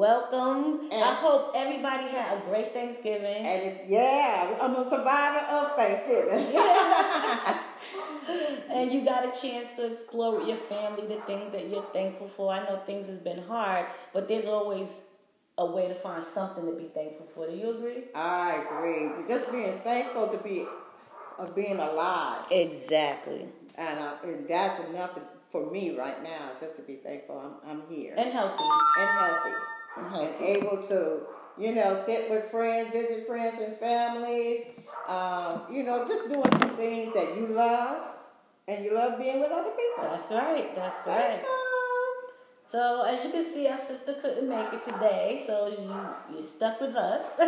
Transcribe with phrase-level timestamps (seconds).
[0.00, 0.88] welcome.
[0.90, 3.46] And- I hope everybody had a great Thanksgiving.
[3.46, 6.56] And if, yeah, I'm a survivor of Thanksgiving.
[8.72, 12.28] and you got a chance to explore with your family the things that you're thankful
[12.28, 12.52] for.
[12.52, 14.88] I know things has been hard, but there's always
[15.58, 17.46] a way to find something to be thankful for.
[17.46, 18.04] Do you agree?
[18.14, 19.26] I agree.
[19.28, 20.66] Just being thankful to be
[21.38, 23.46] of being alive, Exactly.
[23.76, 26.52] and, uh, and that's enough to, for me right now.
[26.60, 28.62] Just to be thankful I'm, I'm here And healthy.
[28.98, 29.50] and healthy
[29.96, 31.20] And able to,
[31.58, 34.66] you know, sit with friends, visit friends and families.
[35.08, 38.02] Um, you know, just doing some things that you love,
[38.68, 40.04] and you love being with other people.
[40.10, 40.74] That's right.
[40.76, 41.42] That's right.
[42.70, 46.80] So as you can see, our sister couldn't make it today, so you you stuck
[46.80, 47.24] with us.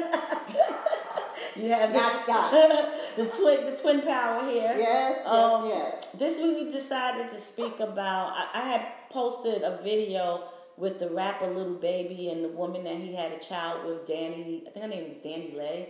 [1.57, 2.51] you have the, Not stuck.
[3.17, 4.75] the twin the twin power here.
[4.77, 6.07] Yes, yes, Um, yes.
[6.19, 8.33] This week we decided to speak about.
[8.35, 10.43] I, I had posted a video
[10.77, 14.65] with the rapper Little Baby and the woman that he had a child with, Danny.
[14.67, 15.89] I think her name is DaniLeigh,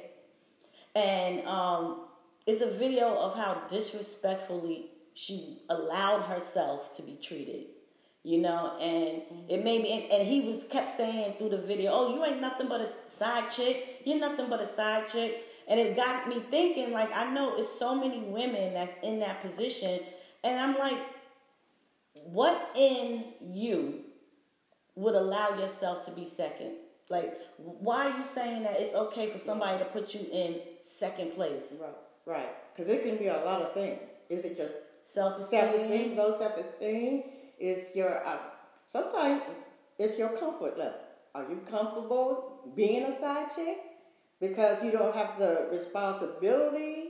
[0.94, 2.06] and um,
[2.46, 7.66] it's a video of how disrespectfully she allowed herself to be treated.
[8.24, 11.90] You know, and it made me, and, and he was kept saying through the video,
[11.92, 14.02] "Oh, you ain't nothing but a side chick.
[14.04, 17.78] You're nothing but a side chick." And it got me thinking, like, I know it's
[17.78, 20.00] so many women that's in that position,
[20.44, 20.98] and I'm like,
[22.24, 24.00] what in you
[24.94, 26.72] would allow yourself to be second?
[27.08, 31.34] Like, why are you saying that it's okay for somebody to put you in second
[31.34, 31.64] place?
[31.80, 31.94] Right,
[32.26, 32.74] right.
[32.74, 34.08] Because it can be a lot of things.
[34.30, 34.74] Is it just
[35.12, 35.90] Self self-esteem?
[35.92, 36.16] esteem.
[36.16, 37.24] Low self-esteem
[37.58, 38.26] is your.
[38.26, 38.38] Uh,
[38.86, 39.42] sometimes
[39.98, 41.00] it's your comfort level.
[41.34, 43.78] Are you comfortable being a side chick
[44.40, 47.01] because you don't have the responsibility?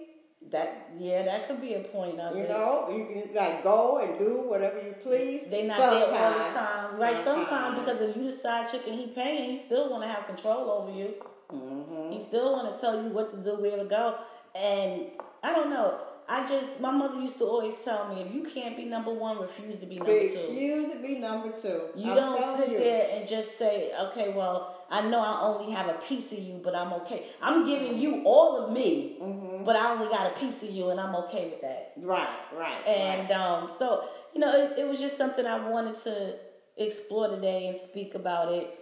[0.50, 2.50] That yeah, that could be a point of You it.
[2.50, 5.46] know, you can like go and do whatever you please.
[5.46, 6.52] They not there all the Sometime.
[6.54, 7.24] time, right?
[7.24, 10.26] Sometimes because if you decide side chick and he paying, he still want to have
[10.26, 11.14] control over you.
[11.50, 12.12] Mm-hmm.
[12.12, 14.18] He still want to tell you what to do, where to go,
[14.54, 15.06] and
[15.42, 16.00] I don't know.
[16.28, 19.38] I just my mother used to always tell me if you can't be number one,
[19.40, 20.46] refuse to be number two.
[20.48, 21.88] Refuse to be number two.
[21.96, 22.78] You I'm don't sit you.
[22.78, 26.60] there and just say, okay, well, I know I only have a piece of you,
[26.62, 27.26] but I'm okay.
[27.40, 29.64] I'm giving you all of me, Mm-hmm.
[29.64, 31.94] but I only got a piece of you, and I'm okay with that.
[31.96, 32.86] Right, right.
[32.86, 33.40] And right.
[33.40, 34.04] um, so,
[34.34, 36.36] you know, it, it was just something I wanted to
[36.76, 38.78] explore today and speak about it.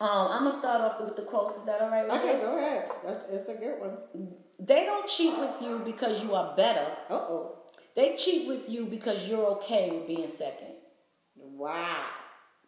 [0.00, 1.56] Um, I'm gonna start off with the quotes.
[1.58, 2.08] Is that all right?
[2.10, 2.40] okay, you?
[2.46, 2.90] go ahead.
[3.04, 3.96] That's it's a good one.
[4.58, 6.86] They don't cheat with you because you are better.
[7.10, 7.58] Uh oh.
[7.96, 10.74] They cheat with you because you're okay with being second.
[11.36, 12.06] Wow.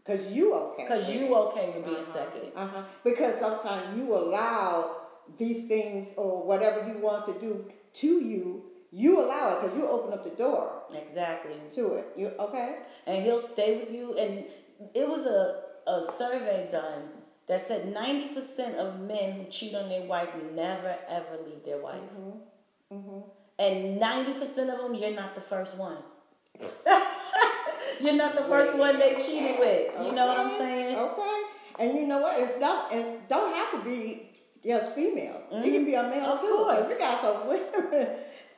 [0.07, 0.83] Because you okay.
[0.83, 2.53] Because you okay with being second.
[2.55, 2.83] Uh-huh.
[3.03, 4.97] Because sometimes you allow
[5.39, 8.63] these things or whatever he wants to do to you,
[8.93, 11.57] you allow it because you open up the door Exactly.
[11.73, 12.13] to it.
[12.17, 12.77] You okay?
[13.07, 14.17] and he'll stay with you.
[14.17, 14.45] And
[14.95, 17.09] it was a, a survey done
[17.49, 22.01] that said 90% of men who cheat on their wife never ever leave their wife.
[22.93, 23.19] Mm-hmm.
[23.59, 24.43] And 90%
[24.73, 25.99] of them, you're not the first one.
[28.01, 29.93] you're not the first one they cheated with.
[30.05, 30.97] You know what I'm saying?
[30.97, 31.43] Okay.
[31.79, 32.41] And you know what?
[32.41, 32.93] It's not.
[32.93, 34.31] It don't have to be
[34.65, 35.43] just female.
[35.53, 36.33] It can be a male Mm-hmm.
[36.33, 36.57] Of too.
[36.57, 36.89] course.
[36.89, 38.09] We got some women.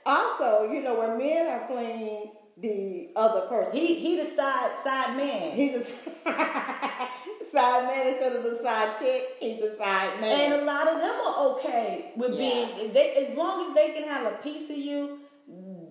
[0.06, 3.78] also, you know, where men are playing the other person.
[3.78, 5.52] He he the side side man.
[5.54, 5.82] He's a
[7.44, 9.36] side man instead of the side chick.
[9.40, 10.52] He's a side man.
[10.52, 12.38] and a lot of them are okay with Yeah.
[12.38, 15.20] being they as long as they can have a piece of you,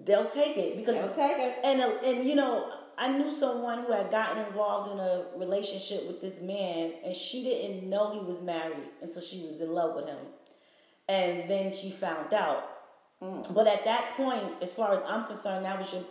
[0.06, 1.56] they'll take it because They'll take it.
[1.64, 6.20] and and you know I knew someone who had gotten involved in a relationship with
[6.20, 10.08] this man and she didn't know he was married until she was in love with
[10.08, 10.18] him
[11.08, 12.74] and then she found out
[13.20, 13.52] Mm.
[13.56, 16.04] but at that point as far as I'm concerned that was your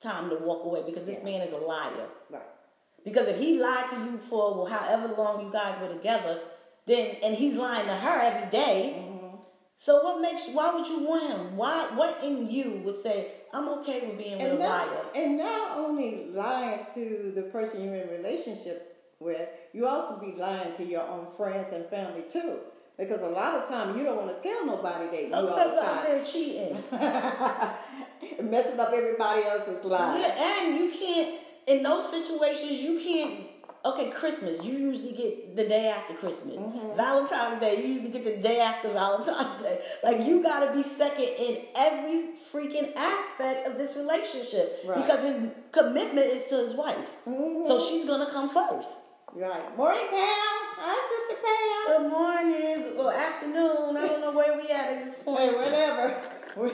[0.00, 1.24] time to walk away because this Yeah.
[1.24, 2.40] man is a liar Right.
[3.04, 6.40] because if he lied to you for well, however long you guys were together
[6.86, 9.36] then and he's lying to her every day, Mm-hmm.
[9.76, 13.68] so what makes why would you want him why what in you would say I'm
[13.80, 17.84] okay with being with a And liar not, and not only lying to the person
[17.84, 22.58] you're in relationship with, you also be lying to your own friends and family too.
[22.98, 25.84] Because a lot of times you don't want to tell nobody that you because out
[25.84, 26.06] outside.
[26.06, 26.82] there cheating.
[28.50, 30.20] Messing up everybody else's lives.
[30.20, 33.43] Yeah, and you can't in those situations you can't.
[33.84, 36.56] Okay, Christmas you usually get the day after Christmas.
[36.56, 36.96] Mm-hmm.
[36.96, 39.78] Valentine's Day you usually get the day after Valentine's Day.
[40.02, 44.96] Like you got to be second in every freaking aspect of this relationship Right.
[45.02, 46.96] because his commitment is to his wife.
[47.28, 47.66] Mm-hmm.
[47.66, 48.88] So she's gonna come first.
[49.34, 49.76] Right.
[49.76, 50.18] Morning, Pam.
[50.78, 52.02] Hi, Sister Pam.
[52.02, 53.96] Good morning or afternoon.
[53.96, 55.40] I don't know where we at at this point.
[55.40, 56.20] Hey, whatever.
[56.56, 56.70] We,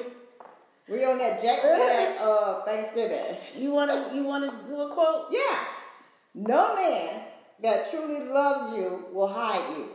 [0.94, 3.36] we on that jackpot of Thanksgiving.
[3.56, 5.26] You wanna you wanna do a quote?
[5.30, 5.58] Yeah.
[6.34, 7.22] No man
[7.62, 9.88] that truly loves you will hide you.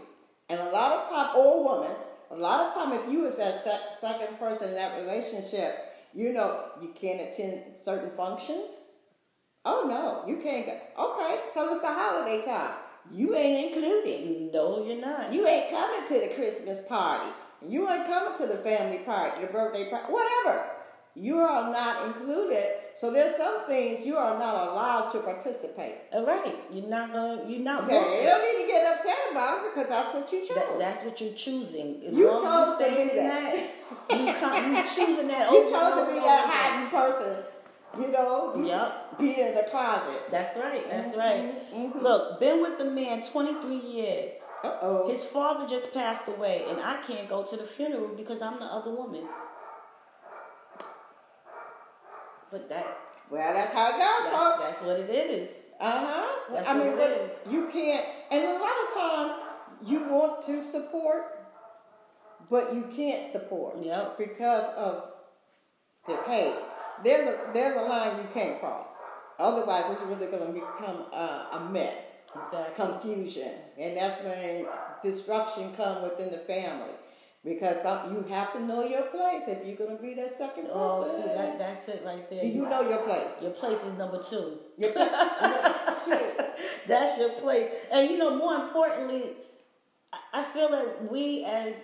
[0.50, 1.96] And a lot of time, or woman,
[2.30, 6.34] a lot of time, if you is that sec- second person in that relationship, you
[6.34, 8.72] know you can't attend certain functions.
[9.64, 10.74] Oh no, you can't go.
[10.74, 12.76] Okay, so it's the holiday time.
[13.12, 14.54] You ain't included.
[14.54, 15.34] No, you're not.
[15.34, 17.30] You ain't coming to the Christmas party.
[17.68, 20.75] You ain't coming to the family party, the birthday party, whatever.
[21.18, 22.66] You are not included.
[22.94, 25.96] So there's some things you are not allowed to participate.
[26.12, 27.44] All right, you're not gonna.
[27.48, 27.84] You're not.
[27.84, 30.56] So you don't need to get upset about it because that's what you chose.
[30.56, 32.02] That, that's what you're choosing.
[32.06, 33.54] As You chose to do that.
[34.10, 34.20] that.
[34.20, 35.52] You come, choosing that.
[35.52, 37.44] you chose to be that hiding person.
[37.98, 39.18] You know, you Yep.
[39.20, 40.22] be in the closet.
[40.30, 40.84] That's right.
[40.90, 42.04] That's Mm-hmm, right.
[42.04, 44.34] Look, been with a man 23 years.
[44.66, 45.10] Uh oh.
[45.10, 48.66] His father just passed away, and I can't go to the funeral because I'm the
[48.66, 49.24] other woman.
[52.52, 52.86] But that
[53.30, 54.62] Well, that's how it goes, that's, folks.
[54.64, 55.50] that's what it is.
[55.80, 56.56] Uh huh.
[56.66, 57.54] I what mean, it but is.
[57.54, 58.06] you can't.
[58.32, 59.40] And a lot of time,
[59.86, 61.24] you want to support,
[62.50, 64.18] but you can't support Yep.
[64.18, 65.04] because of
[66.08, 66.56] the hey.
[67.04, 68.92] There's a there's a line you can't cross.
[69.38, 72.86] Otherwise, it's really going to become a, a mess, Exactly.
[72.86, 74.66] confusion, and that's when
[75.04, 76.94] disruption come within the family.
[77.46, 80.64] Because some, you have to know your place if you're going to be that second
[80.64, 80.74] person.
[80.74, 82.42] Oh, see, that, that's it right there.
[82.42, 83.34] Do you know your place?
[83.40, 84.58] Your place is number two.
[84.80, 85.12] Your place.
[86.88, 87.72] That's your place.
[87.92, 89.34] And you know, more importantly,
[90.14, 91.76] I- I feel that we as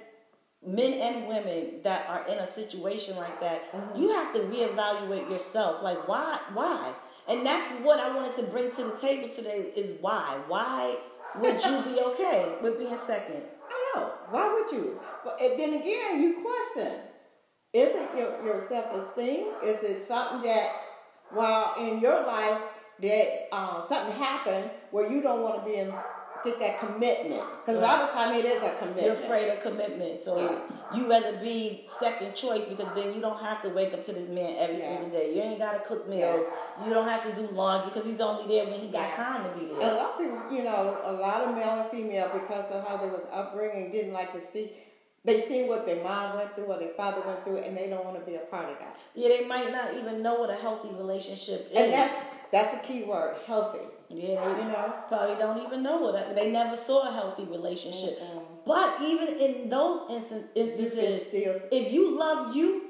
[0.66, 4.00] men and women that are in a situation like that, Mm-hmm.
[4.02, 5.82] you have to reevaluate yourself.
[5.84, 6.94] Like why why?
[7.28, 10.40] And that's what I wanted to bring to the table today is why.
[10.48, 10.98] Why
[11.40, 13.44] would you be okay with being second?
[13.96, 14.14] Know.
[14.30, 15.00] Why would you?
[15.24, 16.94] But then again, you question:
[17.74, 19.48] Is it your, your self esteem?
[19.64, 20.72] Is it something that,
[21.32, 22.62] while in your life,
[23.02, 25.94] that uh, something happened where you don't want to be in
[26.44, 27.42] get that commitment?
[27.66, 29.06] Because a lot of time it is a commitment.
[29.06, 30.98] You're afraid of commitment, so Yeah.
[30.98, 34.30] you rather be second choice because then you don't have to wake up to this
[34.30, 34.88] man every Yeah.
[34.98, 35.34] single day.
[35.34, 36.48] You ain't got to cook meals.
[36.86, 39.50] You don't have to do laundry because he's only there when he got time to
[39.60, 42.72] be And a lot of people, you know, a lot of male and female, because
[42.72, 44.72] of how they was upbringing, didn't like to see.
[45.24, 48.04] They see what their mom went through, or their father went through, and they don't
[48.04, 48.96] want to be a part of that.
[49.14, 51.78] Yeah, they might not even know what a healthy relationship is.
[51.78, 52.14] And that's
[52.52, 53.86] that's the key word, healthy.
[54.14, 54.94] Yeah, they You know.
[55.08, 58.20] probably don't even know what they never saw a healthy relationship.
[58.66, 62.84] But even in those instances, still if you love you,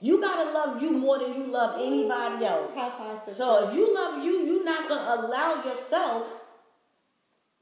[0.00, 2.70] you gotta love you more than you love anybody else.
[3.36, 6.26] So if you love you, you're not gonna allow yourself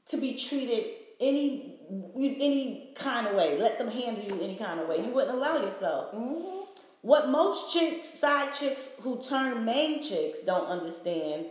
[0.07, 0.85] to be treated
[1.19, 1.77] any
[2.15, 3.57] any kind of way.
[3.59, 4.97] Let them handle you any kind of way.
[5.05, 6.13] You wouldn't allow yourself.
[6.15, 6.65] Mhm.
[7.01, 11.47] What most chicks, side chicks who turn main chicks don't understand,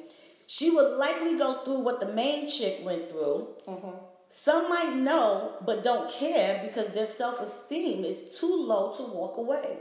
[0.51, 3.37] she would likely go through what the main chick went through.
[3.69, 3.95] Mhm.
[4.29, 9.37] Some might know but don't care because their self esteem is too low to walk
[9.37, 9.79] away.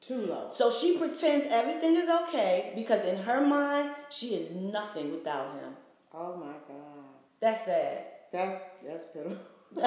[0.00, 0.48] Too low.
[0.50, 5.76] So she pretends everything is okay because in her mind, she is nothing without him.
[6.14, 7.08] Oh my God.
[7.40, 8.04] That's sad.
[8.32, 8.54] That's
[8.86, 9.36] that's pitiful.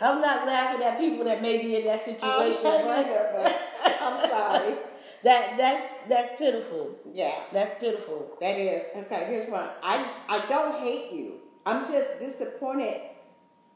[0.00, 2.28] I'm not laughing at people that may be in that situation.
[2.28, 2.86] I'm situation.
[2.88, 3.06] not right?
[3.06, 4.74] either, but I'm sorry.
[5.22, 6.94] That that's that's pitiful.
[7.12, 8.36] Yeah, That's pitiful.
[8.40, 9.26] that is okay.
[9.28, 9.68] Here's one.
[9.82, 11.34] I I don't hate you.
[11.66, 13.00] I'm just disappointed.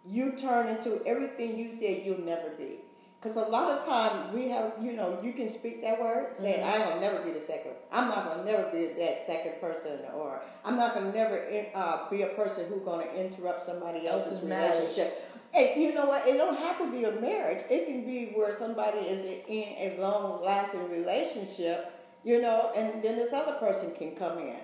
[0.04, 2.78] You turn into everything you said you'll never be.
[3.20, 6.62] Because a lot of time we have, you know, you can speak that word, saying,
[6.62, 6.82] Mm-hmm.
[6.82, 7.72] "I will never be the second.
[7.90, 12.08] I'm not gonna never be that second person, or I'm not gonna never in- uh,
[12.10, 15.22] be a person who's gonna interrupt somebody else's relationship."
[15.54, 16.26] And you know what?
[16.28, 17.62] It don't have to be a marriage.
[17.70, 21.90] It can be where somebody is in a long lasting relationship,
[22.26, 24.56] you know, and then this other person can come in.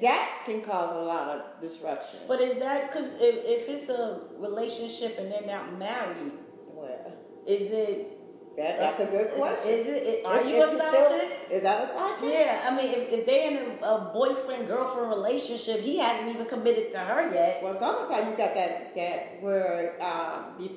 [0.00, 2.20] That can cause a lot of disruption.
[2.28, 6.30] But is that because if, if it's a relationship and they're not married,
[6.68, 7.12] well,
[7.44, 8.18] is it?
[8.56, 9.72] that, that's a good question.
[9.72, 10.02] Is, it?
[10.06, 11.38] it- Are Is- you is a side still- chick?
[11.50, 12.32] Is that a side chick?
[12.32, 16.46] Yeah, I mean, if, if they're in a, a boyfriend girlfriend relationship, he hasn't even
[16.46, 17.60] committed to her yet.
[17.64, 20.68] Well, sometimes you got that that where uh, the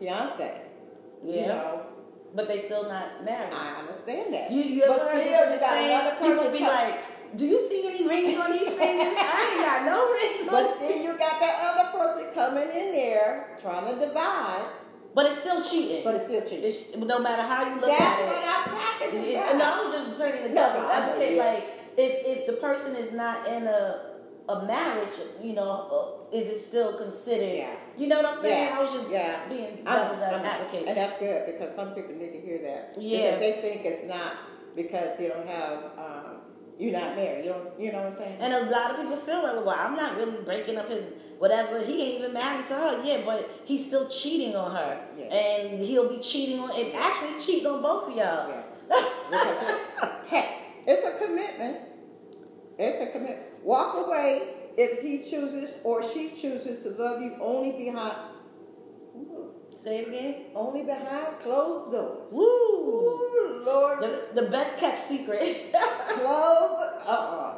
[0.00, 0.62] fiance.
[1.22, 1.82] Yeah, You know,
[2.34, 3.52] but they still not married.
[3.54, 4.50] I understand that.
[4.50, 6.52] You, you but still, you got another People person.
[6.52, 9.14] be come- like, "Do you see any rings on these fingers?
[9.16, 12.92] I ain't got no rings but on." still, you got that other person coming in
[12.92, 14.64] there trying to divide,
[15.14, 16.04] But it's still cheating.
[16.04, 16.64] but it's still cheating.
[16.64, 18.26] it's, no matter how you look That's at it.
[18.26, 19.58] what I'm talking about.
[19.58, 21.42] no, I was just playing the No, devil's I yeah.
[21.44, 21.64] Like,
[21.96, 24.12] if if the person is not in a
[24.48, 25.70] a marriage, you know,
[26.30, 27.56] uh, is it still considered?
[27.56, 27.74] Yeah.
[27.98, 28.68] You know what I'm saying?
[28.68, 29.48] Yeah, I was just yeah.
[29.48, 30.44] being I know, devil's I know.
[30.44, 30.88] advocate.
[30.88, 32.94] And that's good because some people need to hear that.
[32.98, 33.36] Yeah.
[33.36, 34.36] Because they think it's not
[34.74, 36.36] because they don't have um,
[36.78, 37.44] you're not married.
[37.44, 37.80] You don't.
[37.80, 38.36] You know what I'm saying?
[38.40, 41.04] And a lot of people feel like, well, I'm not really breaking up his
[41.38, 41.82] whatever.
[41.82, 43.02] He ain't even married to her.
[43.02, 45.24] Yeah, but he's still cheating on her, Yeah.
[45.34, 48.48] and he'll be cheating on and actually cheating on both of y'all.
[48.48, 48.62] Yeah.
[49.28, 49.74] Because
[50.26, 51.78] hey, it's a commitment.
[52.78, 53.40] It's a commitment.
[53.64, 58.16] Walk away if he chooses or she chooses to love you only behind
[59.82, 60.34] Say it again.
[60.54, 62.32] only behind closed doors.
[62.32, 62.42] Woo!
[62.42, 65.72] Ooh, Lord, The, the best kept secret.
[66.08, 66.82] closed.
[67.06, 67.54] Uh-uh.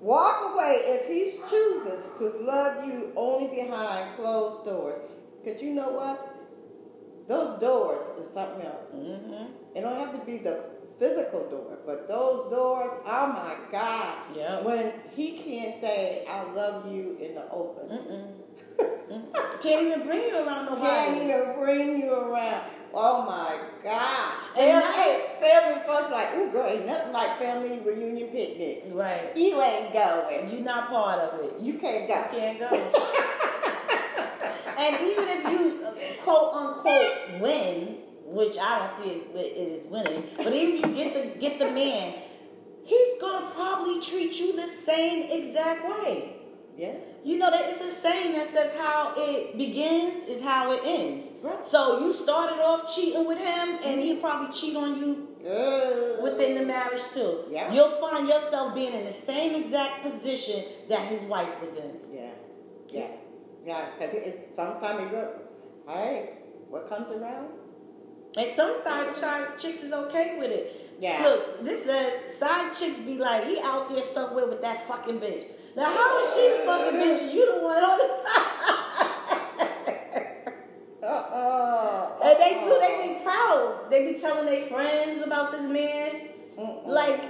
[0.00, 4.98] Walk away if he chooses to love you only behind closed doors.
[5.42, 6.30] Because you know what?
[7.26, 8.90] Those doors is something else.
[8.90, 10.60] hmm It don't have to be the
[10.98, 14.18] physical door, but those doors, oh my God.
[14.36, 14.62] Yeah.
[14.62, 17.88] When he can't say, I love you in the open.
[17.88, 18.26] Mm-mm.
[19.10, 19.22] Mm-mm.
[19.62, 20.86] Can't even bring you around nobody.
[20.86, 22.64] Can't even bring you around.
[22.92, 24.34] Oh my God.
[24.56, 28.86] And Family, hey, family folks like, ooh girl, ain't nothing like family reunion picnics.
[28.88, 29.36] Right.
[29.36, 30.50] You ain't going.
[30.50, 31.58] You're not part of it.
[31.60, 32.14] You can't go.
[32.14, 32.68] You can't go.
[34.78, 39.86] and even if you uh, quote unquote win, which I don't see it, it is
[39.86, 42.14] winning, but even if you get the get the man,
[42.84, 46.36] he's gonna probably treat you the same exact way.
[46.76, 46.94] Yeah.
[47.22, 51.26] You know that it's a saying that says how it begins is how it ends.
[51.42, 51.66] Right.
[51.66, 55.28] So you started off cheating with him, and he'll probably cheat on you
[56.22, 57.44] within the marriage too.
[57.50, 57.72] Yeah.
[57.72, 61.96] You'll find yourself being in the same exact position that his wife was in.
[62.12, 62.30] Yeah.
[62.88, 63.08] Yeah.
[63.64, 63.86] Yeah.
[63.96, 65.32] Because it, it, sometimes you go,
[65.88, 66.38] hey,
[66.68, 67.48] what comes around?
[68.36, 70.96] And some side chick- chicks is okay with it.
[71.00, 71.22] Yeah.
[71.22, 75.44] Look, this says side chicks be like, he out there somewhere with that fucking bitch.
[75.76, 78.50] Now how is she the fucking bitch and you the one on the side?
[81.04, 82.10] Uh-uh.
[82.24, 83.90] And they do, they be proud.
[83.90, 86.28] They be telling their friends about this man.
[86.58, 86.86] Mm-mm.
[86.86, 87.24] Like,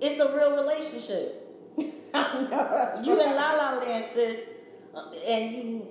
[0.00, 1.44] it's a real relationship.
[2.14, 3.34] I know that's You in.
[3.34, 4.40] La La Land, sis,
[5.26, 5.88] and you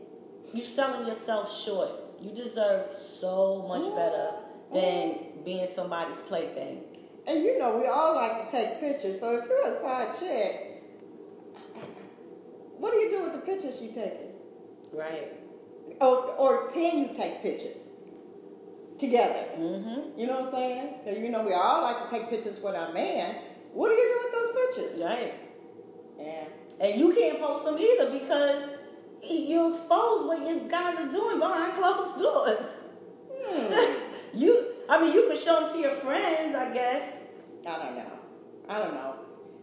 [0.54, 1.90] you selling yourself short.
[2.22, 2.88] You deserve
[3.20, 3.96] so much mm.
[3.96, 4.32] better
[4.74, 6.84] than being somebody's plaything.
[7.26, 9.20] And you know, we all like to take pictures.
[9.20, 10.84] So if you're a side chick,
[12.78, 14.34] what do you do with the pictures you taking?
[14.94, 15.34] Right.
[16.00, 17.78] Or, or can you take pictures
[19.00, 19.44] together?
[19.58, 20.20] Mm-hmm.
[20.20, 20.94] You know what I'm saying?
[21.04, 23.36] 'Cause you know, we all like to take pictures with our man.
[23.74, 25.02] What do you do with those pictures?
[25.04, 25.34] Right.
[26.20, 26.46] Yeah.
[26.80, 28.70] And you can't post them either because
[29.24, 32.66] you expose what you guys are doing behind closed doors.
[33.36, 33.97] Hmm.
[34.38, 37.16] You, I mean, you can show them to your friends, I guess.
[37.68, 38.12] I don't know.
[38.70, 39.16] I don't know.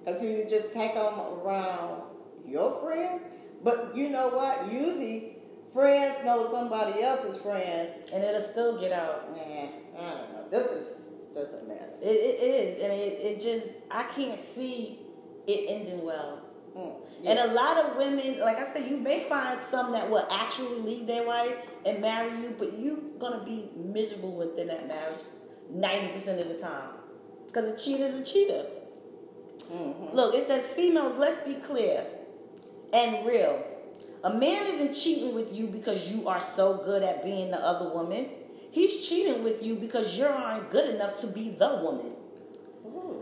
[0.05, 2.03] Because you just take them around
[2.47, 3.27] your friends.
[3.63, 4.71] But you know what?
[4.73, 5.37] Usually,
[5.73, 7.93] friends know somebody else's friends.
[8.13, 9.31] And it'll still get out.
[9.31, 10.45] Nah, I don't know.
[10.51, 10.95] This is
[11.33, 12.01] just a mess.
[12.03, 14.99] It, it is, and it, it just I can't see
[15.47, 16.41] it ending well.
[16.77, 16.95] Mm,
[17.27, 20.81] And a lot of women, like I said, you may find some that will actually
[20.81, 21.55] leave their wife
[21.87, 25.21] and marry you, but you're gonna be miserable within that marriage
[25.71, 26.91] ninety percent of the time,
[27.47, 28.67] because a cheater is a cheater.
[29.73, 30.13] Mhm.
[30.13, 31.17] Look, it says females.
[31.17, 32.05] Let's be clear
[32.93, 33.63] and real.
[34.23, 37.89] A man isn't cheating with you because you are so good at being the other
[37.91, 38.29] woman.
[38.71, 42.17] He's cheating with you because you aren't good enough to be the woman.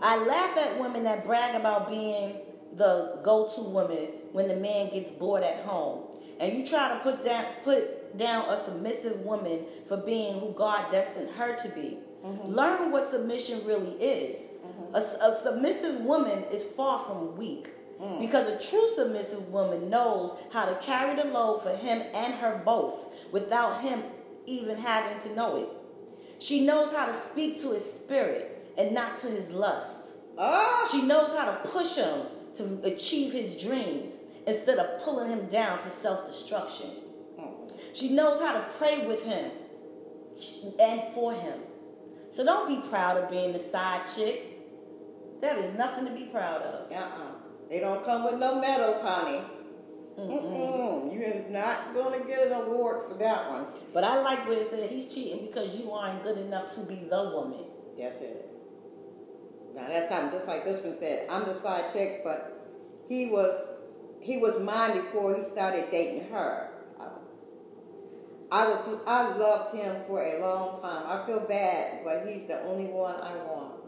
[0.01, 2.41] I laugh at women that brag about being
[2.77, 6.05] the go-to woman when the man gets bored at home,
[6.41, 10.91] and you try to put down put down a submissive woman for being who God
[10.91, 11.99] destined her to be.
[12.25, 12.53] Mm-hmm.
[12.53, 14.37] Learn what submission really is.
[14.37, 14.95] Mm-hmm.
[14.95, 17.69] A, a submissive woman is far from weak.
[18.01, 18.21] Mm.
[18.21, 22.61] Because a true submissive woman knows how to carry the load for him and her
[22.65, 24.03] both without him
[24.45, 25.69] even having to know it.
[26.41, 30.09] She knows how to speak to his spirit and not to his lust.
[30.37, 30.89] Ah!
[30.91, 34.13] She knows how to push him to achieve his dreams
[34.47, 36.91] instead of pulling him down to self destruction.
[37.93, 39.51] She knows how to pray with him
[40.81, 41.61] and for him.
[42.35, 44.49] So don't be proud of being the side chick.
[45.43, 46.91] That is nothing to be proud of.
[46.91, 47.33] Uh-uh.
[47.69, 49.43] They don't come with no medals, honey.
[50.19, 51.13] Mm-mm.
[51.13, 53.67] You is not going to get an award for that one.
[53.93, 54.91] But I like what it said.
[54.91, 57.65] He's cheating because you aren't good enough to be the woman.
[57.99, 58.52] That's it.
[59.75, 61.27] Now that's something just like this one said.
[61.31, 62.69] I'm the side chick, but
[63.09, 63.67] he was
[64.21, 66.69] he was mine before he started dating her.
[68.53, 71.05] I was I loved him for a long time.
[71.07, 73.82] I feel bad, but he's the only one I want.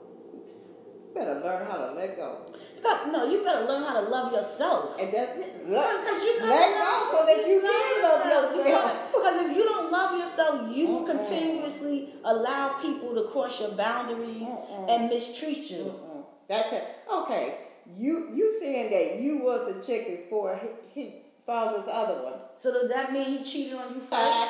[1.14, 2.38] You better learn how to let go.
[2.76, 4.96] You got, no, you better learn how to love yourself.
[5.00, 5.68] And that's it.
[5.68, 9.00] Let, Because you let go so that you can love yourself.
[9.14, 14.42] Because if you don't love yourself, you will continuously allow people to cross your boundaries
[14.42, 14.90] Mm-mm.
[14.90, 15.94] and mistreat you.
[15.94, 16.24] Mm-mm.
[16.48, 16.84] That's it.
[17.10, 17.58] Okay.
[17.96, 21.14] you you saying that you was a chick before he, he
[21.46, 22.34] found this other one.
[22.60, 24.48] So does that mean he cheated on you first?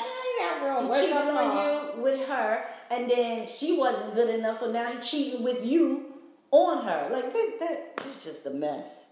[0.61, 0.93] Bro.
[0.93, 4.99] he cheated on you with her, and then she wasn't good enough, so now he
[5.01, 6.14] cheating with you
[6.55, 7.09] on her.
[7.13, 9.11] Like that, that it's just a mess.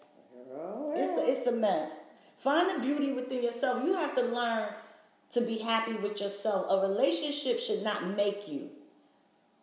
[0.55, 1.91] Oh, It's a, it's a mess.
[2.39, 3.85] Find the beauty within yourself.
[3.85, 4.69] You have to learn
[5.33, 6.67] to be happy with yourself.
[6.69, 8.69] A relationship should not make you.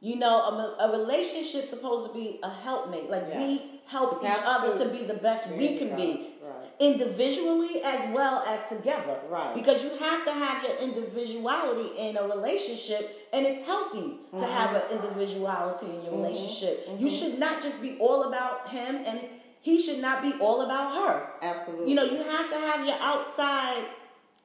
[0.02, 0.36] You know,
[0.80, 3.10] a, a relationship supposed to be a helpmate.
[3.10, 3.40] Like Yeah.
[3.40, 4.86] we help each other to.
[4.86, 6.59] to be the best we can be, Right.
[6.80, 9.20] Individually as well as together.
[9.30, 9.54] Right.
[9.54, 14.46] Because you have to have your individuality in a relationship, and it's healthy to Mm-hmm.
[14.46, 16.88] have an individuality in your relationship.
[16.98, 19.20] You should not just be all about him, and
[19.62, 21.28] he should not be all about her.
[21.42, 21.90] Absolutely.
[21.90, 23.84] You know, you have to have your outside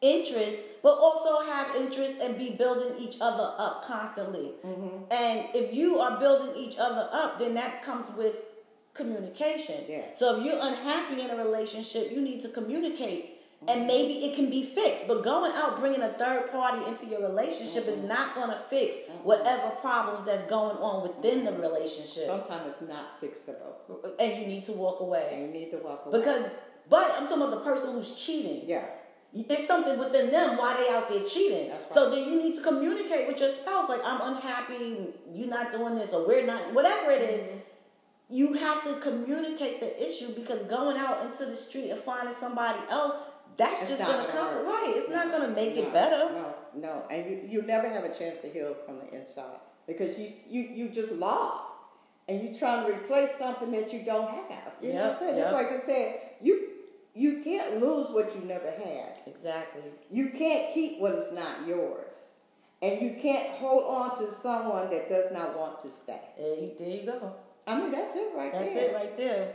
[0.00, 4.52] interests, but also have interest and be building each other up constantly.
[4.66, 5.12] Mm-hmm.
[5.12, 8.34] And if you are building each other up, then that comes with
[8.94, 9.84] communication.
[9.88, 10.02] Yeah.
[10.16, 13.30] So if you're unhappy in a relationship, you need to communicate.
[13.66, 13.86] And mm-hmm.
[13.86, 17.88] maybe it can be fixed, but going out bringing a third party into your relationship
[17.88, 18.08] is mm-hmm.
[18.08, 19.24] not going to fix mm-hmm.
[19.24, 22.26] whatever problems that's going on within the relationship.
[22.26, 23.74] Sometimes it's not fixable,
[24.18, 25.30] and you need to walk away.
[25.32, 26.18] and you need to walk away.
[26.18, 26.50] Because,
[26.90, 28.68] but I'm talking about the person who's cheating.
[28.68, 28.84] yeah,
[29.32, 31.70] It's something within them why they out there cheating.
[31.70, 31.94] Right.
[31.94, 35.94] So then you need to communicate with your spouse, like I'm unhappy, you're not doing
[35.94, 37.62] this, or we're not, whatever it is.
[38.30, 42.80] You have to communicate the issue because going out into the street and finding somebody
[42.90, 43.14] else,
[43.56, 44.66] that's It's just gonna gonna come work.
[44.66, 44.94] right.
[44.96, 46.32] It's not gonna make no, it better.
[46.32, 50.18] No, no, and you, you never have a chance to heal from the inside because
[50.18, 51.76] you you you just lost,
[52.28, 54.72] and you're trying to replace something that you don't have.
[54.82, 55.36] You know what I'm saying?
[55.36, 55.50] yep.
[55.50, 56.68] Just like I said, you
[57.14, 59.20] you can't lose what you never had.
[59.26, 59.82] Exactly.
[60.10, 62.24] You can't keep what is not yours,
[62.82, 66.20] and you can't hold on to someone that does not want to stay.
[66.36, 67.34] There you, there you go.
[67.66, 68.92] I mean, that's it right That's there.
[68.92, 69.52] That's it right there.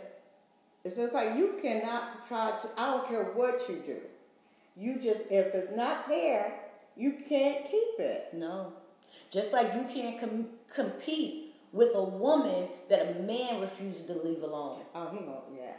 [0.84, 2.70] It's just like you cannot try to.
[2.78, 3.98] I don't care what you do.
[4.76, 6.54] You just if it's not there,
[6.96, 8.30] you can't keep it.
[8.34, 8.74] No.
[9.30, 14.42] Just like you can't com- compete with a woman that a man refuses to leave
[14.42, 14.82] alone.
[14.96, 15.74] Oh, he gonna yeah.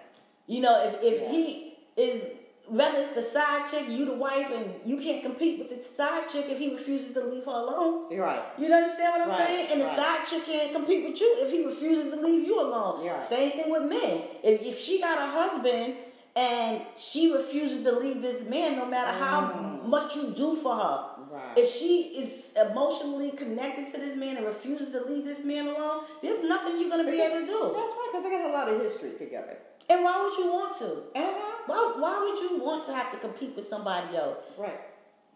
[0.47, 1.31] You know, if, if Yeah.
[1.31, 2.25] he is,
[2.71, 6.29] whether it's the side chick, you the wife, and you can't compete with the side
[6.29, 8.07] chick if he refuses to leave her alone.
[8.11, 8.43] You're right.
[8.59, 9.69] You understand what I'm Right, saying?
[9.73, 13.05] And the side chick can't compete with you if he refuses to leave you alone.
[13.05, 13.21] Yeah.
[13.21, 14.23] Same thing with men.
[14.45, 15.95] If, if she got a husband
[16.37, 21.07] and she refuses to leave this man, no matter how much you do for her,
[21.31, 21.35] Mm.
[21.37, 21.59] Right.
[21.59, 26.03] if she is emotionally connected to this man and refuses to leave this man alone,
[26.23, 27.61] there's nothing you're gonna be Because- able to do.
[27.73, 29.57] That's right, because I got a lot of history together.
[29.89, 30.87] And why would you want to?
[31.15, 31.50] Uh-huh.
[31.71, 34.39] Why, why would you want to have to compete with somebody else?
[34.59, 34.81] Right.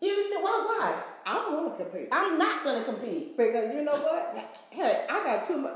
[0.00, 0.42] You understand?
[0.42, 0.50] Why?
[0.66, 1.02] Why?
[1.24, 2.08] I don't want to compete.
[2.10, 3.36] I'm not gonna compete.
[3.36, 4.58] Because you know what?
[4.70, 5.72] Hey, I got too much.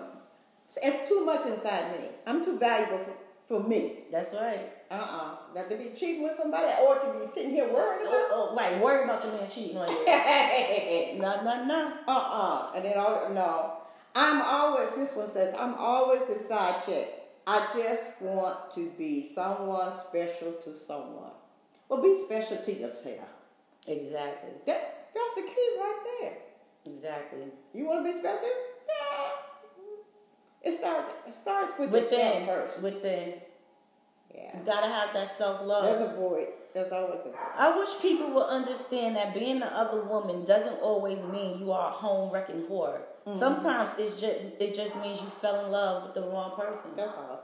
[0.83, 2.09] It's too much inside me.
[2.27, 4.01] I'm too valuable for, for me.
[4.11, 4.73] That's right.
[4.91, 5.37] Uh-uh.
[5.55, 8.29] Not to be cheating with somebody or to be sitting here worried oh, about.
[8.33, 9.05] Oh, oh, right.
[9.05, 10.07] About your man cheating on you.
[11.23, 11.93] no, no, no.
[12.09, 12.73] Uh-uh.
[12.75, 13.75] And then all no.
[14.17, 17.18] I'm always this one says, I'm always the side chick.
[17.51, 21.31] I just want to be someone special to someone.
[21.89, 23.27] Well, be special to yourself.
[23.87, 24.51] Exactly.
[24.67, 26.37] That that's the key right there.
[26.95, 27.47] Exactly.
[27.73, 28.47] You want to be special?
[28.87, 30.71] Yeah.
[30.71, 32.19] It starts it starts with Within.
[32.19, 32.83] yourself first.
[32.83, 33.35] Within.
[34.35, 34.59] Yeah.
[34.59, 35.85] You gotta have that self love.
[35.85, 36.49] There's a void.
[36.75, 37.39] There's always a void.
[37.57, 41.91] I wish people would understand that being the other woman doesn't always mean you are
[41.91, 43.01] a home wrecking whore.
[43.27, 43.39] Mm-hmm.
[43.39, 46.91] Sometimes it's just it just means you fell in love with the wrong person.
[46.97, 47.41] That's all.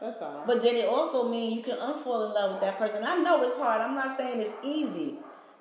[0.00, 0.44] That's all.
[0.46, 3.04] But then it also means you can unfall in love with that person.
[3.04, 3.80] I know it's hard.
[3.80, 5.14] I'm not saying it's easy,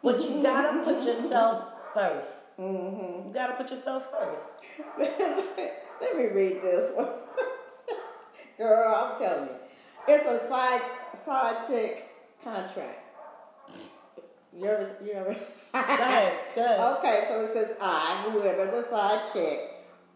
[0.03, 2.25] but you gotta put yourself 1st
[2.59, 3.27] mm-hmm.
[3.27, 4.45] You gotta put yourself first.
[6.01, 7.09] Let me read this one.
[8.57, 9.55] Girl, I'm telling you.
[10.07, 10.81] It's a side
[11.13, 12.09] side chick
[12.43, 12.99] contract.
[14.55, 15.35] You ever you ever
[15.73, 16.33] Go ahead.
[16.55, 16.97] Go ahead.
[16.97, 19.59] Okay, so it says I, whoever the side chick,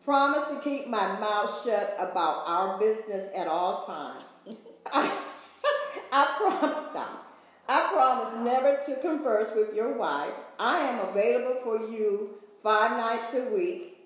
[0.05, 4.23] promise to keep my mouth shut about our business at all times.
[4.93, 5.19] I,
[6.11, 7.09] I promise them.
[7.67, 10.33] I promise never to converse with your wife.
[10.59, 13.96] I am available for you five nights a week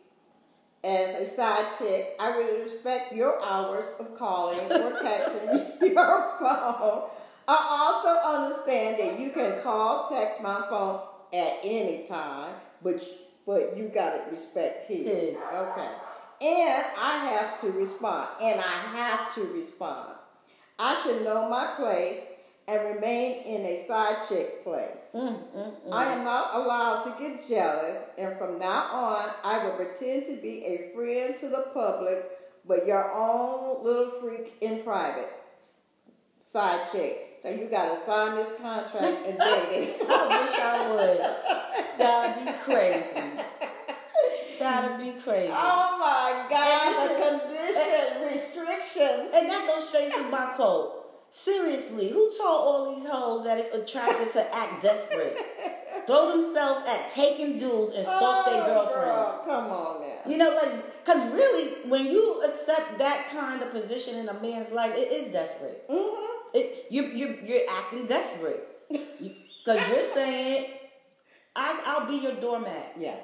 [0.83, 2.15] as a side chick.
[2.19, 7.09] I will respect your hours of calling or texting your phone.
[7.47, 11.01] I also understand that you can call, text my phone
[11.33, 13.03] at any time, but
[13.45, 15.07] but you gotta respect his.
[15.07, 15.35] His.
[15.35, 15.89] Okay.
[16.41, 18.27] And I have to respond.
[18.41, 18.63] And I
[18.97, 20.15] have to respond.
[20.79, 22.25] I should know my place
[22.71, 25.07] and remain in a side chick place.
[25.13, 25.91] Mm, mm, mm.
[25.91, 30.37] I am not allowed to get jealous, and from now on, I will pretend to
[30.37, 32.31] be a friend to the public,
[32.65, 35.29] but your own little freak in private.
[36.39, 37.39] side chick.
[37.41, 40.01] So you got to sign this contract and date it.
[40.07, 41.97] I wish I would.
[41.97, 43.41] Gotta be crazy.
[44.59, 45.51] Gotta be crazy.
[45.51, 49.31] Oh my God, the condition, restrictions.
[49.33, 51.00] And that goes straight to my quote.
[51.33, 55.37] Seriously, who told all these hoes that it's attractive to act desperate?
[56.07, 59.05] Throw themselves at taking dudes and stalk their Oh, girlfriends.
[59.05, 60.29] girl, come on now.
[60.31, 64.71] You know, like, because really, when you accept that kind of position in a man's
[64.71, 65.87] life, it is desperate.
[65.89, 66.57] Mm-hmm.
[66.57, 68.67] It, you, you, you're acting desperate.
[69.63, 70.71] Because you're saying,
[71.55, 72.93] I, I'll be your doormat.
[72.97, 73.15] Yeah.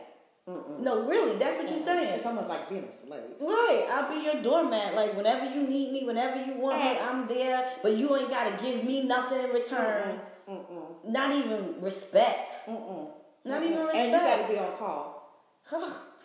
[0.48, 0.80] Mm-mm.
[0.80, 2.14] No, really, that's what you're saying.
[2.14, 3.22] It's almost like being a slave.
[3.40, 4.96] Right, I'll be your doormat.
[4.96, 7.70] Like whenever you need me, whenever you want me, I'm there.
[7.84, 10.22] But you ain't gotta give me nothing in return.
[10.50, 11.10] Mm-mm.
[11.10, 12.68] Not even respect.
[12.68, 13.10] Mm-mm.
[13.44, 13.66] Not Mm-mm.
[13.66, 13.98] even respect.
[13.98, 15.34] And you got to be on call.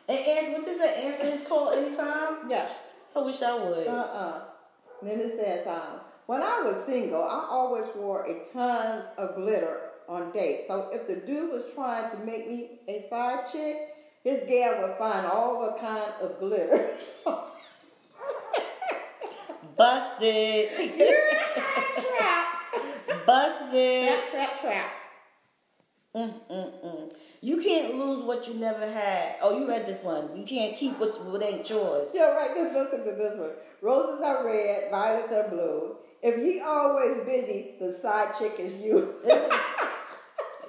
[0.08, 1.04] and answer what is it?
[1.04, 2.36] Answer his call anytime.
[2.48, 2.68] Yeah.
[3.14, 3.86] I wish I would.
[3.86, 4.40] Uh-uh.
[5.02, 9.80] Then it says, um, when I was single, I always wore a tons of glitter
[10.08, 10.66] on dates.
[10.66, 13.91] So if the dude was trying to make me a side chick,
[14.24, 16.96] his gal would find all the kind of glitter.
[19.76, 20.68] Busted.
[21.94, 22.46] trap,
[23.26, 24.08] Busted.
[24.08, 24.92] trap, trap, trap.
[26.14, 27.12] Mm-mm-mm.
[27.40, 29.36] You can't lose what you never had.
[29.40, 30.36] Oh, you read this one.
[30.36, 32.10] You can't keep what, what ain't yours.
[32.12, 32.54] Yeah, right.
[32.54, 33.50] Just listen to this one.
[33.80, 35.96] Roses are red, violets are blue.
[36.22, 39.14] If he always busy, the side chick is you.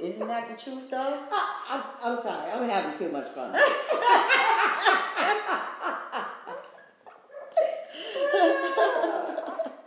[0.04, 0.98] Isn't, that the truth, though?
[1.32, 2.52] I, I'm, I'm sorry.
[2.52, 3.54] I'm having too much fun.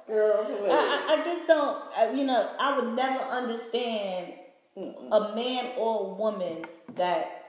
[0.07, 0.70] Girl, please.
[0.70, 4.33] I, I, just don't, I, you know, I would never understand
[4.76, 7.45] a man or a woman that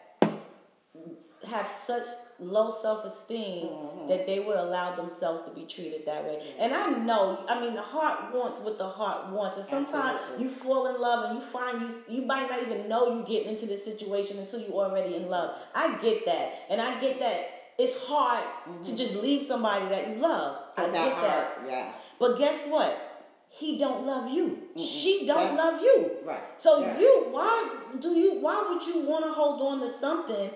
[1.48, 2.04] have such
[2.40, 4.08] low self esteem mm-hmm.
[4.10, 6.36] that they would allow themselves to be treated that way.
[6.36, 6.62] Mm-hmm.
[6.62, 10.46] And I know, I mean, the heart wants what the heart wants, and sometimes Absolutely.
[10.46, 13.50] you fall in love and you find you you might not even know you getting
[13.50, 15.58] into this situation until you already in love.
[15.74, 17.52] I get that, and I get that.
[17.78, 18.84] It's hard mm-hmm.
[18.84, 20.64] to just leave somebody that you love.
[20.76, 21.60] I get that.
[21.66, 21.92] Yeah.
[22.20, 23.04] But guess what?
[23.50, 24.60] He don't love you.
[24.78, 26.12] She don't That's- love you.
[26.24, 26.42] Right.
[26.58, 27.00] So Yeah.
[27.00, 30.52] you why do you why would you want to hold on to something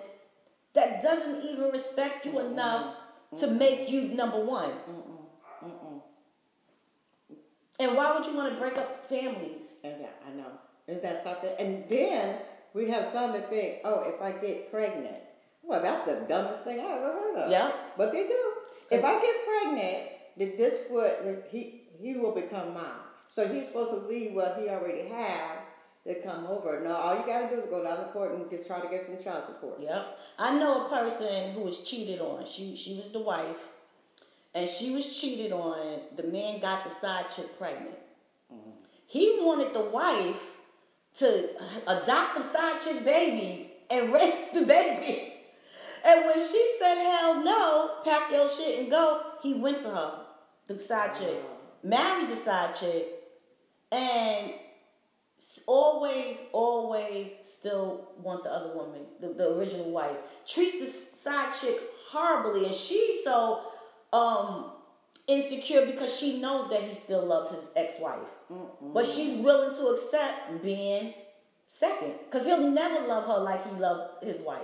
[0.74, 2.96] that doesn't even respect you enough
[3.40, 4.72] to make you number one?
[7.80, 9.64] And why would you want to break up families?
[9.84, 10.52] And yeah, I know.
[10.88, 11.52] Is that something?
[11.60, 12.38] And then
[12.74, 15.18] we have some that think, oh, if I get pregnant,
[15.64, 17.52] well, that's the dumbest thing I ever heard of.
[17.52, 17.72] Yeah.
[17.98, 18.54] But they do.
[18.90, 22.86] If I get pregnant, then this would he he will become mine.
[23.34, 25.60] So he's supposed to leave what he already have
[26.08, 26.82] to come over.
[26.82, 29.02] No, all you gotta do is go down to court and just try to get
[29.02, 29.80] some child support.
[29.80, 30.20] Yep.
[30.38, 32.46] I know a person who was cheated on.
[32.46, 33.70] She she was the wife,
[34.54, 36.02] and she was cheated on.
[36.16, 37.98] The man got the side chick pregnant.
[38.52, 38.72] Mm-hmm.
[39.06, 40.42] He wanted the wife
[41.20, 41.50] to
[41.88, 45.34] adopt the side chick baby and raise the baby.
[46.04, 50.14] And when she said hell no, pack your shit and go, he went to her,
[50.68, 51.38] the side chick,
[51.84, 53.06] married the side chick,
[53.92, 54.54] and
[55.66, 60.18] always, always still want the other woman, the, the original wife.
[60.48, 63.62] Treats the side chick horribly, and she's so
[64.12, 64.72] um,
[65.28, 68.28] insecure because she knows that he still loves his ex-wife,
[68.82, 71.14] but she's willing to accept being
[71.68, 74.62] second because he'll never love her like he loved his wife.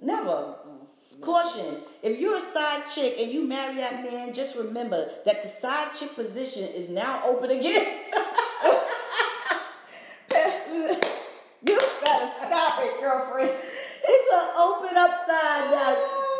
[0.00, 0.54] Never.
[1.20, 5.48] Caution: If you're a side chick and you marry that man, just remember that the
[5.48, 7.98] side chick position is now open again.
[11.60, 13.50] You gotta stop it, girlfriend.
[14.10, 15.96] It's an open upside now.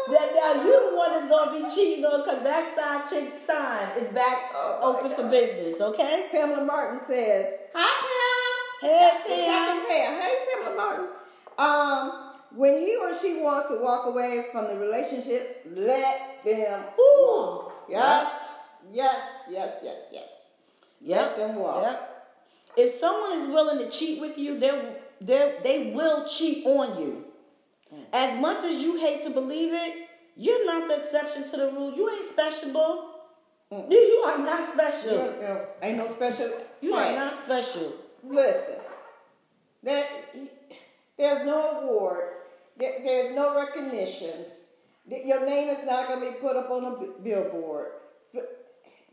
[0.08, 3.98] That now you the one that's gonna be cheating on because that side chick sign
[3.98, 5.78] is back Oh, my open for business.
[5.78, 6.28] Okay.
[6.32, 9.50] Pamela Martin says, "Hi, Pam." Hey, Pam.
[9.50, 10.20] second Pam.
[10.20, 11.06] Hey, Pamela Martin.
[11.58, 17.24] Um, when he or she wants to walk away from the relationship, let them Ooh.
[17.26, 17.84] walk.
[17.88, 20.28] Yes, yes, yes, yes, yes.
[21.02, 21.18] Yep.
[21.18, 21.82] Let them walk.
[21.82, 22.26] Yep.
[22.78, 24.70] If someone is willing to cheat with you, they
[25.20, 27.24] they they will cheat on you.
[28.12, 31.94] As much as you hate to believe it, you're not the exception to the rule.
[31.94, 33.14] You ain't special.
[33.72, 33.90] Mm.
[33.90, 35.12] You, you are not special.
[35.12, 36.52] You ain't no special.
[36.80, 37.94] You are not special.
[38.22, 38.80] Listen,
[39.82, 40.06] there,
[41.16, 42.24] there's no award.
[42.76, 44.60] There, there's no recognitions.
[45.08, 47.92] Your name is not going to be put up on a billboard.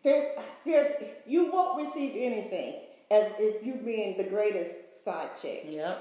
[0.04, 0.26] There's,
[0.66, 0.88] there's,
[1.26, 2.76] you won't receive anything
[3.16, 5.66] as if you being the greatest side chick.
[5.70, 5.98] Yep.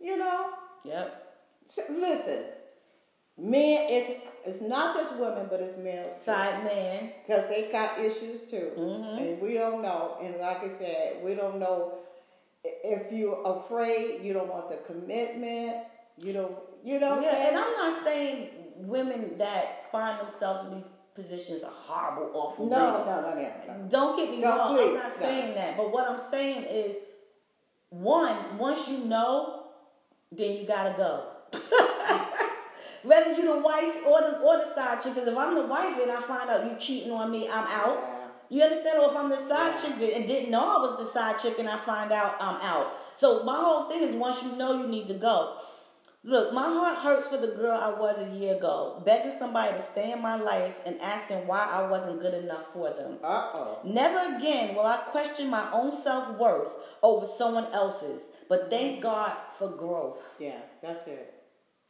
[0.00, 0.50] You know.
[0.84, 1.26] Yep.
[1.66, 2.44] So, listen,
[3.38, 6.06] Men, it's it's not just women, but it's men.
[6.22, 7.12] Side man.
[7.26, 9.18] because they got issues too, Mhm.
[9.18, 10.16] and we don't know.
[10.20, 11.94] And like I said, we don't know
[12.64, 14.22] if you're afraid.
[14.22, 15.86] You don't want the commitment.
[16.18, 16.56] You don't.
[16.84, 17.48] You know what I'm Yeah, saying?
[17.48, 22.66] and I'm not saying women that find themselves in these positions are horrible, awful.
[22.68, 23.88] no, no, no, no, no.
[23.88, 24.70] Don't get me No, wrong.
[24.70, 25.22] I'm please, not no.
[25.26, 25.76] saying that.
[25.76, 26.96] But what I'm saying is,
[27.90, 29.64] one, once you know,
[30.32, 31.26] then you gotta go.
[33.02, 35.98] Whether you're the wife or the or the side chick, because if I'm the wife
[36.00, 37.98] and I find out you cheating on me, I'm out.
[38.50, 38.98] You understand?
[38.98, 39.96] Or if I'm the side Yeah.
[39.98, 42.92] chick and didn't know I was the side chick and I find out I'm out.
[43.16, 45.56] So my whole thing is once you know you need to go.
[46.22, 49.80] Look, my heart hurts for the girl I was a year ago, begging somebody to
[49.82, 53.18] stay in my life and asking why I wasn't good enough for them.
[53.24, 53.78] Uh oh.
[53.84, 56.68] Never again will I question my own self worth
[57.02, 58.20] over someone else's.
[58.50, 60.34] But thank God for growth.
[60.38, 61.32] Yeah, that's it.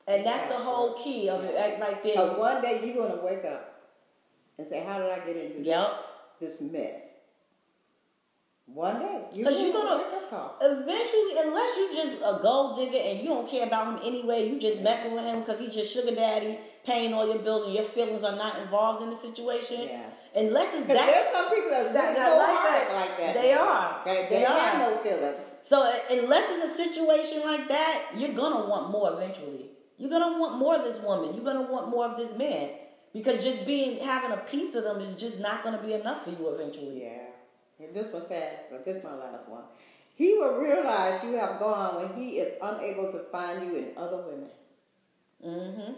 [0.06, 2.38] And that's the whole key of it right- right But there.
[2.38, 3.80] one day you're gonna wake up
[4.58, 5.90] and say, "How did I get into Yep.
[6.38, 7.19] this mess?"
[8.74, 10.56] One day, you Because you're gonna wake up call.
[10.60, 14.60] eventually, unless you just a gold digger and you don't care about him anyway, you
[14.60, 17.82] just messing with him because he's your sugar daddy, paying all your bills, and your
[17.84, 19.82] feelings are not involved in the situation.
[19.88, 20.02] Yeah.
[20.36, 21.06] Unless it's that.
[21.06, 22.94] there's some people that's that- really that cold like hearted that.
[22.94, 23.34] like that.
[23.42, 24.00] They are.
[24.04, 24.90] They, they, They have are.
[24.90, 25.44] no feelings.
[25.64, 29.70] So uh, unless it's a situation like that, you're gonna want more eventually.
[29.98, 31.34] You're gonna want more of this woman.
[31.34, 32.70] You're gonna want more of this man.
[33.12, 36.30] Because just being having a piece of them is just not gonna be enough for
[36.30, 37.02] you eventually.
[37.02, 37.22] Yeah.
[37.82, 39.62] And this one said, but this is my last one.
[40.14, 44.18] He will realize you have gone when he is unable to find you in other
[44.18, 44.50] women.
[45.44, 45.92] Mm-hmm.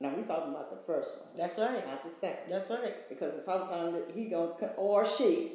[0.00, 1.86] Now we're talking about the first one, That's right.
[1.86, 3.08] not the second, That's right.
[3.08, 5.52] because sometimes he going or she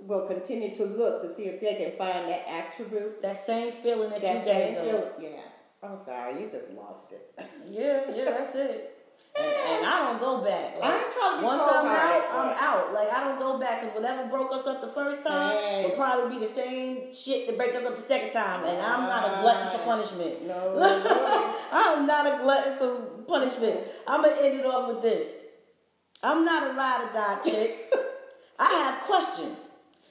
[0.00, 4.10] will continue to look to see if they can find that attribute, That same feeling
[4.10, 5.02] that, that you same gave them.
[5.18, 5.34] feeling.
[5.34, 5.40] Yeah.
[5.88, 7.38] I'm sorry, you just lost it.
[7.70, 8.92] Yeah, yeah, that's it.
[9.38, 10.76] And, and I don't go back.
[10.82, 12.94] I ain't trying to be once I'm out, I'm but- out.
[12.94, 16.34] Like I don't go back because whatever broke us up the first time will probably
[16.34, 18.64] be the same shit that break us up the second time.
[18.64, 20.46] And I'm not a glutton for punishment.
[20.46, 21.54] No, no.
[21.72, 23.80] I'm not a glutton for punishment.
[24.06, 25.32] I'm gonna end it off with this.
[26.22, 27.92] I'm not a ride or die chick.
[28.58, 29.58] I have questions.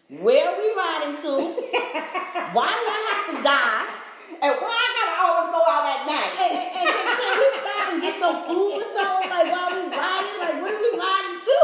[0.10, 1.32] Where are we riding to?
[2.54, 4.02] Why do I have to die?
[4.36, 6.34] And why I gotta always go out at night?
[6.36, 9.30] And, and, and can, can we stop and get some food or something?
[9.32, 10.38] Like while we riding?
[10.44, 11.58] Like what are we riding to?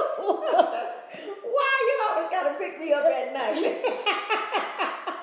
[1.52, 1.92] Why you
[2.52, 3.84] gotta pick me up at night?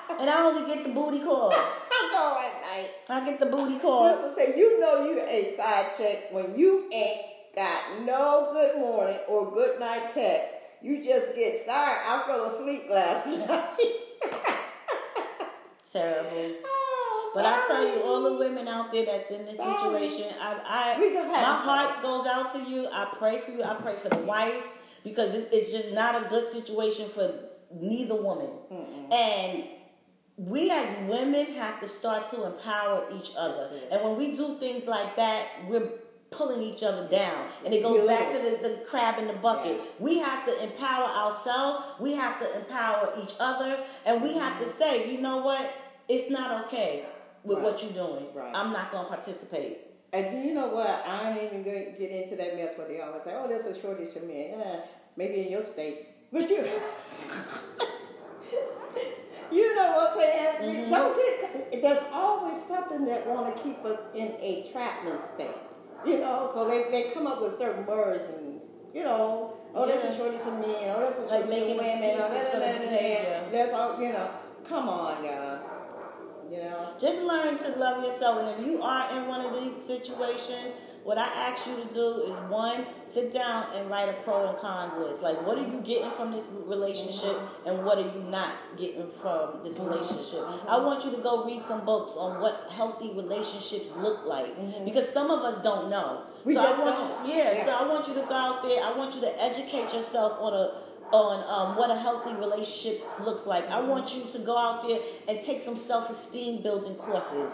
[0.19, 1.51] and I only get the booty call.
[1.53, 2.89] I go at night.
[3.09, 4.21] I get the booty call.
[4.21, 7.21] one say, you know you a side check when you ain't
[7.55, 10.53] got no good morning or good night text.
[10.81, 11.97] You just get sorry.
[12.05, 13.75] I fell asleep last night.
[15.91, 16.53] Terrible.
[16.65, 19.73] oh, But I tell you, all the women out there that's in this Sorry.
[19.73, 22.87] situation, I, I We just my heart goes out to you.
[22.91, 23.63] I pray for you.
[23.63, 24.63] I pray for the wife
[25.03, 27.33] because it's, it's just not a good situation for
[27.73, 28.49] neither woman.
[29.11, 29.63] And
[30.37, 33.69] we as women have to start to empower each other.
[33.91, 35.89] And when we do things like that, we're
[36.31, 37.47] pulling each other down.
[37.65, 38.07] And it goes Belittle.
[38.17, 39.77] back to the, the crab in the bucket.
[39.77, 39.83] Yeah.
[39.99, 41.85] We have to empower ourselves.
[41.99, 43.83] We have to empower each other.
[44.05, 45.73] And we have to say, you know what?
[46.07, 47.05] It's not okay
[47.43, 47.63] with Right.
[47.65, 48.27] what you're doing.
[48.33, 48.53] Right.
[48.55, 49.79] I'm not going to participate.
[50.13, 51.03] And do you know what?
[51.07, 53.65] I ain't even going to get into that mess where they always say, oh, there's
[53.65, 54.55] a shortage of men.
[54.57, 54.75] Yeah,
[55.15, 56.07] maybe in your state.
[56.31, 56.63] But you.
[59.51, 60.87] You know what I'm saying?
[60.87, 60.89] Mhm.
[60.91, 61.81] Don't get.
[61.81, 65.57] There's always something that want to keep us in a trapment state.
[66.05, 68.61] You know, so they, they come up with certain words and
[68.93, 71.77] you know, oh, there's a shortage of men, oh, there's a Like shortage of making
[71.77, 73.43] women, oh, excuses there's for the a behavior.
[73.51, 74.29] There's all you know.
[74.67, 75.59] Come on, y'all.
[76.49, 76.93] You know.
[76.99, 78.39] Just learn to love yourself.
[78.39, 82.21] And if you are in one of these situations, what I ask you to do
[82.23, 85.21] is one, sit down and write a pro and con list.
[85.21, 89.63] Like, what are you getting from this relationship, and what are you not getting from
[89.63, 90.41] this relationship?
[90.67, 94.85] I want you to go read some books on what healthy relationships look like, mm-hmm.
[94.85, 96.25] because some of us don't know.
[96.43, 97.27] We so just I want don't.
[97.27, 97.65] You, yeah, Yeah.
[97.65, 98.83] So I want you to go out there.
[98.83, 103.45] I want you to educate yourself on a on um, what a healthy relationship looks
[103.45, 103.67] like.
[103.69, 107.53] I want you to go out there and take some self esteem building courses.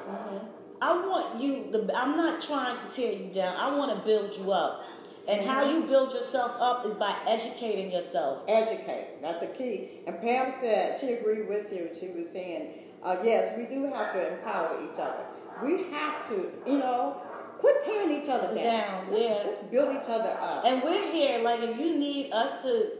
[0.81, 1.67] I want you.
[1.71, 3.55] The, I'm not trying to tear you down.
[3.55, 4.83] I want to build you up.
[5.27, 8.43] And how you build yourself up is by educating yourself.
[8.47, 9.21] Educate.
[9.21, 10.01] That's the key.
[10.05, 11.89] And Pam said she agreed with you.
[11.99, 15.25] She was saying, uh, yes, we do have to empower each other.
[15.63, 17.21] We have to, you know,
[17.57, 18.55] quit tearing each other down.
[18.55, 19.41] Down, let's, yeah.
[19.45, 20.63] Let's build each other up.
[20.63, 21.39] And we're here.
[21.39, 22.91] Like if you need us to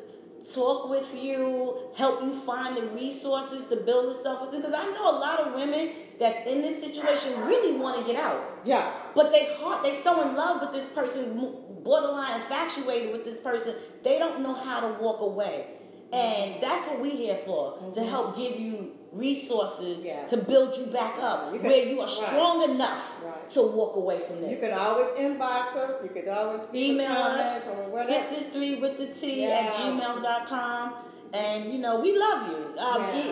[0.53, 4.61] talk with you, help you find the resources to build the self esteem.
[4.61, 8.21] Because I know a lot of women that's in this situation really want to get
[8.21, 8.59] out.
[8.63, 8.91] Yeah.
[9.13, 11.37] But they heart they so in love with this person,
[11.83, 15.67] borderline infatuated with this person, they don't know how to walk away.
[16.13, 18.09] And that's what we're here for to Mm-hmm.
[18.09, 20.25] help give you resources Yeah.
[20.27, 22.09] to build you back up, You can- where you are right.
[22.09, 23.49] strong enough Right.
[23.51, 24.51] to walk away from this.
[24.51, 26.03] You can always inbox us.
[26.03, 28.11] You can always Email us, or whatever.
[28.13, 29.49] sisters three with the T Yeah.
[29.71, 30.93] at gmail.com.
[31.33, 32.79] And you know, we love you.
[32.79, 33.23] Um, Yeah.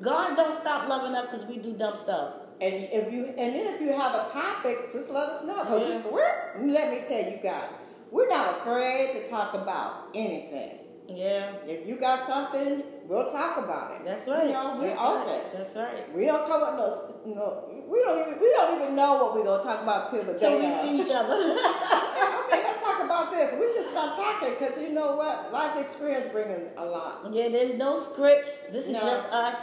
[0.00, 2.34] God don't stop loving us because we do dumb stuff.
[2.60, 5.54] And if you and then if you have a topic, just let us know.
[5.64, 6.00] 'Cause Yeah.
[6.04, 7.72] we, we're let me tell you guys,
[8.10, 10.78] we're not afraid to talk about anything.
[11.08, 14.04] Yeah, If you got something, we'll talk about it.
[14.04, 14.46] that's right.
[14.46, 15.26] You know, we're that's open.
[15.28, 15.52] Right.
[15.52, 16.14] That's right.
[16.14, 17.84] We don't come up no, no.
[17.88, 20.58] We don't even we don't even know what we're gonna talk about till the Till
[20.60, 21.34] day we see each other.
[21.34, 23.52] Okay, let's talk about this.
[23.58, 27.26] We just start talking because you know what, life experience brings a lot.
[27.32, 28.52] yeah, there's no scripts.
[28.70, 29.00] This is No.
[29.00, 29.56] just us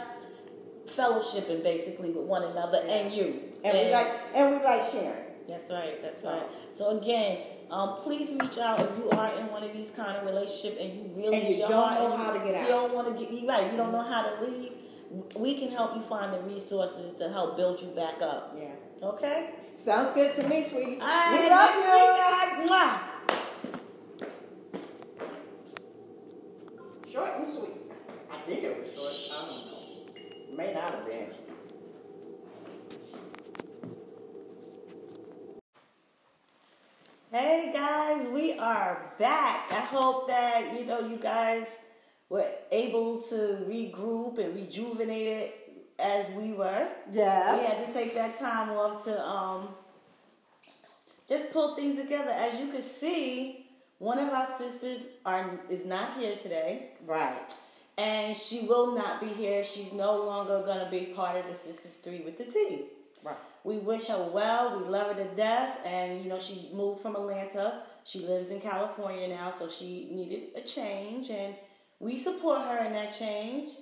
[0.86, 3.40] fellowshipping basically with one another and you.
[3.64, 5.24] And we like and we like sharing.
[5.48, 6.00] That's right.
[6.02, 6.46] That's So- right.
[6.76, 7.38] So again,
[7.70, 10.92] um, please reach out if you are in one of these kind of relationship and
[10.92, 12.62] you really And you don't heart know how to get out.
[12.62, 13.70] You don't want to get you right.
[13.70, 14.72] You don't know how to leave.
[15.36, 18.56] We can help you find the resources to help build you back up.
[18.58, 18.74] Yeah.
[19.08, 19.50] Okay.
[19.74, 20.98] Sounds good to me, sweetie.
[20.98, 21.40] Right.
[21.40, 21.80] we love you.
[21.92, 22.68] week, guys.
[22.68, 23.10] Mwah.
[27.12, 27.70] Short and sweet.
[28.30, 29.42] I think it was short.
[29.42, 30.56] I don't know.
[30.56, 31.26] May not have been.
[37.30, 39.72] Hey guys, we are back.
[39.72, 41.66] I hope that you know you guys
[42.28, 46.88] were able to regroup and rejuvenate it as we were.
[47.12, 47.58] Yes.
[47.60, 49.68] We had to take that time off to um
[51.28, 52.30] just pull things together.
[52.30, 53.66] As you can see,
[53.98, 57.54] one of our sisters are is not here today, Right.
[57.96, 59.62] and she will not be here.
[59.62, 62.86] She's no longer gonna be part of the Sisters Three with the T.
[63.22, 63.36] Right.
[63.64, 64.78] We wish her well.
[64.78, 65.78] We love her to death.
[65.84, 67.82] And, you know, she moved from Atlanta.
[68.04, 71.30] She lives in California now, so she needed a change.
[71.30, 71.54] And
[71.98, 73.72] we support her in that change.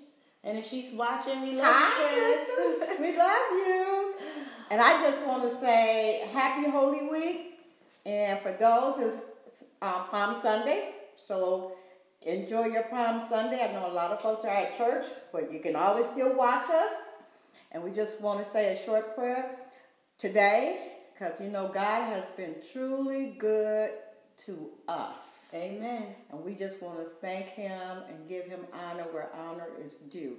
[0.45, 3.03] And if she's watching, we love Hi, you, Kristen.
[3.05, 4.15] we love you.
[4.71, 7.59] And I just want to say Happy Holy Week.
[8.05, 10.95] And for those, it's uh, Palm Sunday.
[11.27, 11.73] So
[12.23, 13.63] enjoy your Palm Sunday.
[13.63, 16.69] I know a lot of folks are at church, but you can always still watch
[16.71, 17.09] us.
[17.73, 19.57] And we just want to say a short prayer
[20.17, 23.91] today because you know God has been truly good
[24.47, 25.51] to us.
[25.55, 26.15] Amen.
[26.31, 30.37] And we just want to thank him and give him honor where honor is due.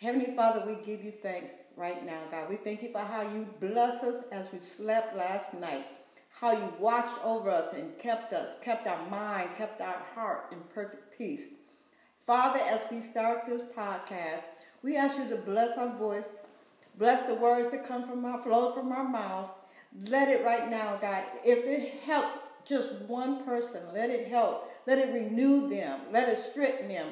[0.00, 2.48] Heavenly Father, we give you thanks right now, God.
[2.48, 5.86] We thank you for how you bless us as we slept last night,
[6.30, 10.58] how you watched over us and kept us, kept our mind, kept our heart in
[10.72, 11.46] perfect peace.
[12.24, 14.44] Father, as we start this podcast,
[14.82, 16.36] we ask you to bless our voice,
[16.98, 19.50] bless the words that come from our flow from our mouth.
[20.06, 21.24] Let it right now, God.
[21.44, 24.70] If it helps just one person, let it help.
[24.86, 26.00] Let it renew them.
[26.12, 27.08] Let it strengthen them.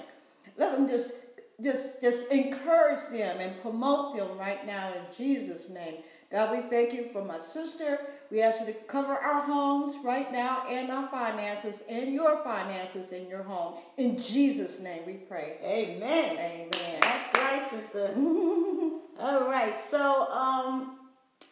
[0.57, 1.14] Let them just
[1.62, 5.96] just just encourage them and promote them right now in Jesus' name.
[6.31, 8.01] God, we thank you for my sister.
[8.31, 13.12] We ask you to cover our homes right now and our finances and your finances
[13.12, 13.77] in your home.
[13.96, 15.59] In Jesus' name we pray.
[15.62, 16.37] Amen.
[16.37, 16.99] Amen.
[17.01, 18.12] That's right, sister.
[19.18, 19.74] All right.
[19.90, 20.98] So, um,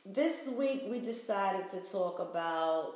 [0.04, 2.92] this week we decided to talk about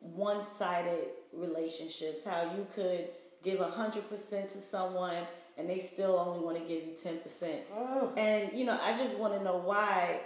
[0.00, 2.24] one-sided relationships.
[2.24, 3.08] How you could
[3.42, 5.24] give a hundred percent to someone
[5.56, 7.62] and they still only want to give you ten percent.
[7.74, 10.20] Oh, And you know, I just want to know why,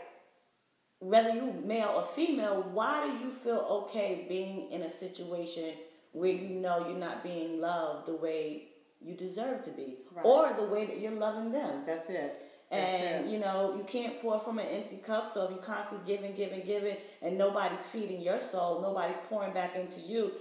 [0.99, 5.75] whether you're male or female, why do you feel okay being in a situation
[6.13, 8.69] where you know you're not being loved the way
[9.01, 10.25] you deserve to be, Right.
[10.25, 11.83] or the way that you're loving them?
[11.85, 12.41] that's it.
[12.71, 15.33] And you know, you can't pour from an empty cup.
[15.33, 19.77] So if you constantly giving, giving, giving, and nobody's feeding your soul, nobody's pouring back
[19.77, 20.33] into you,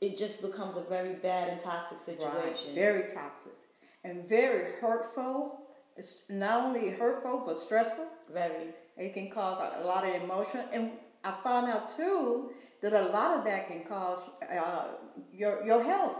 [0.00, 2.68] it just becomes a very bad and toxic situation.
[2.68, 2.74] Right.
[2.74, 3.54] Very toxic
[4.04, 5.60] and very hurtful.
[5.96, 8.06] It's not only hurtful but stressful.
[8.32, 8.74] Very.
[8.96, 10.92] It can cause a, a lot of emotion, and
[11.24, 14.88] I found out too that a lot of that can cause uh,
[15.32, 16.16] your your health.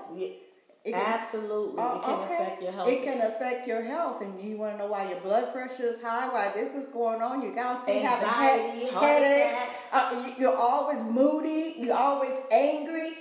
[0.92, 2.34] Can- Absolutely, Oh, it can okay.
[2.34, 2.88] affect your health.
[2.88, 6.02] It can affect your health, and you want to know why your blood pressure is
[6.02, 7.40] high, why this is going on.
[7.42, 9.58] You constantly having Anxiety, head, headaches.
[9.92, 11.74] Uh, you're always moody.
[11.78, 13.12] You're always angry.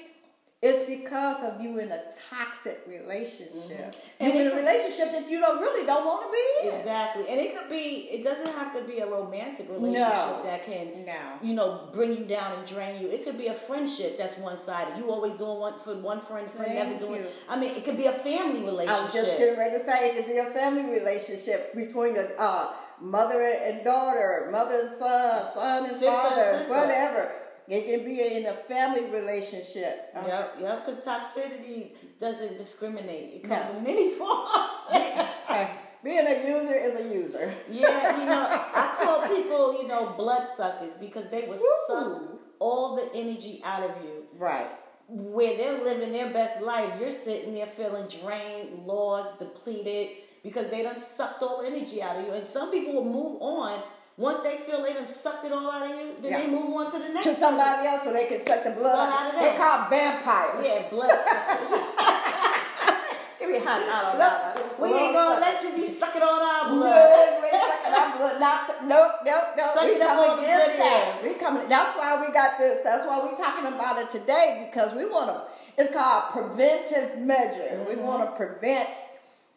[0.66, 3.94] It's because of you in a toxic relationship.
[4.22, 6.76] And You it in a relationship that you don't really don't want to be in.
[6.80, 7.26] Exactly.
[7.30, 10.42] And it could be, it doesn't have to be a romantic relationship No.
[10.46, 11.14] that can, No.
[11.42, 13.10] you know, bring you down and drain you.
[13.10, 14.98] It could be a friendship that's one sided.
[14.98, 17.22] You always doing one for one friend, friend never doing.
[17.24, 17.28] you.
[17.50, 19.02] I mean, it could be a family relationship.
[19.02, 22.26] I was just getting ready to say it could be a family relationship between a
[22.40, 26.70] uh, mother and daughter, mother and son, son and Sister father, sister.
[26.74, 27.32] whatever.
[27.68, 30.10] It can be in a family relationship.
[30.16, 30.86] Uh, Yep, yep.
[30.86, 33.36] Because toxicity doesn't discriminate.
[33.44, 33.56] It No.
[33.56, 34.80] comes in many forms.
[36.04, 37.54] Being a user is a user.
[37.72, 41.58] yeah, you know, I call people, you know, blood suckers because they will
[41.88, 42.22] suck
[42.60, 44.26] all the energy out of you.
[44.38, 44.68] Right.
[45.08, 50.10] where they're living their best life, you're sitting there feeling drained, lost, depleted,
[50.44, 52.32] because they done sucked all the energy out of you.
[52.34, 53.84] And some people will move on
[54.18, 56.14] once they feel they done sucked it all out of you.
[56.22, 56.38] Then Yeah.
[56.42, 58.94] they move on to the next To somebody else so they can suck the blood
[58.96, 59.34] Blood out.
[59.36, 59.58] of They them.
[59.58, 60.66] call vampires.
[60.68, 61.80] Yeah, blood suckers.
[63.40, 64.56] Give me a hot dollar.
[64.56, 67.42] Look, we ain't gonna let you be sucking all our No, blood.
[67.42, 68.40] we ain't sucking our blood.
[68.40, 69.72] Not, nope, nope, nope.
[69.74, 71.20] Suck we come against that.
[71.24, 71.68] We coming.
[71.68, 72.80] That's why we got this.
[72.84, 75.42] That's why we talking about it today because we want to.
[75.78, 77.84] It's called preventive measure.
[77.90, 78.06] We Mm-hmm.
[78.08, 78.96] want to prevent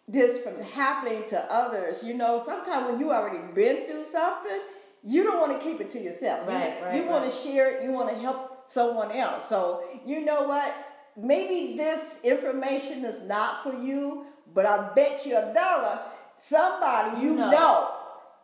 [0.08, 2.02] this from happening to others.
[2.04, 4.60] You know, sometimes when you already been through something,
[5.02, 6.46] you don't want to keep it to yourself.
[6.48, 7.82] You- Right, right, You, want to share it.
[7.84, 9.48] You want to help someone else.
[9.48, 10.74] So you know what?
[11.16, 16.00] Maybe this information is not for you, but I bet you a dollar
[16.38, 17.50] somebody you No.
[17.50, 17.90] know,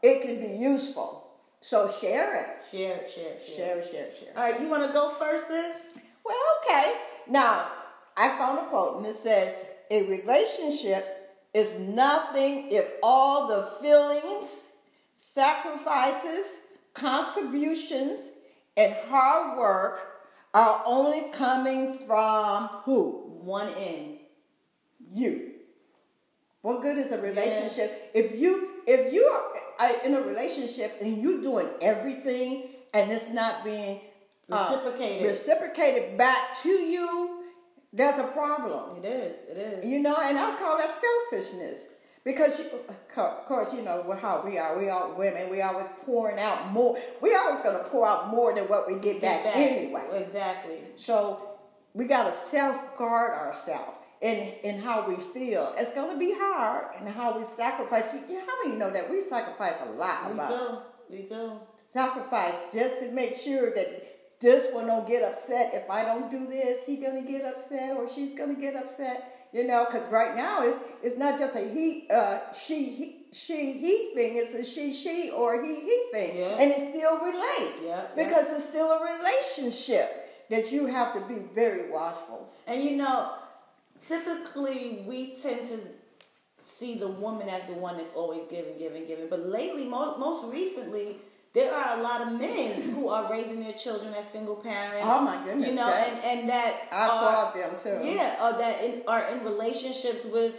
[0.02, 1.18] it can be useful.
[1.60, 2.48] So share it.
[2.70, 3.84] Share it, share it, share it.
[3.90, 4.34] share it, share it.
[4.36, 5.76] All right, you want to go first, sis?
[6.24, 6.94] Well, okay.
[7.28, 7.70] Now,
[8.16, 11.22] I found a quote and it says, A relationship
[11.55, 14.68] is nothing if all the feelings,
[15.12, 16.61] sacrifices,
[16.94, 18.32] contributions,
[18.76, 20.00] and hard work
[20.55, 23.22] are only coming from who?
[23.42, 24.18] One in.
[25.11, 25.48] you.
[26.62, 31.20] What good is a relationship if you if you are uh, in a relationship and
[31.20, 34.00] you're doing everything and it's not being
[34.50, 35.26] uh, Reciprocated.
[35.26, 37.41] reciprocated back to you?
[37.93, 39.84] There's a problem, It is, it is.
[39.86, 41.88] you know, and I call that selfishness
[42.24, 42.66] because you,
[43.16, 44.78] of course you know how we are.
[44.78, 45.51] We are women.
[45.51, 46.97] We always pouring out more.
[47.20, 50.24] We always gonna pour out more than what we get, Get back, anyway.
[50.24, 50.78] Exactly.
[50.97, 51.59] So
[51.95, 55.74] we got to self guard ourselves in, in how we feel.
[55.76, 58.14] It's going to be hard and how we sacrifice.
[58.14, 60.49] You, you- how many know that we sacrifice a lot We about
[61.11, 61.14] do.
[61.16, 61.53] We do.
[61.90, 64.03] sacrifice just to make sure that
[64.43, 65.72] this one don't get upset.
[65.72, 69.49] If I don't do this, he to get upset or she's to get upset.
[69.53, 73.72] You know, because right now it's it's not just a he, uh, she, he, she,
[73.72, 74.36] he thing.
[74.36, 76.57] It's a she, she, or he, he thing, Yeah.
[76.59, 78.24] and it still relates Yeah, yeah.
[78.24, 82.51] because it's still a relationship that you have to be very watchful.
[82.66, 83.32] And you know,
[84.07, 85.80] typically we tend to
[86.62, 89.28] see the woman as the one that's always giving, giving, giving.
[89.28, 91.16] But lately, most, most recently,
[91.55, 95.07] there are a lot of men who are raising their children as single parents.
[95.09, 96.22] Oh, my goodness, You know, yes.
[96.24, 98.07] and, and that I applaud them too.
[98.07, 100.55] Yeah, or that in, are in relationships with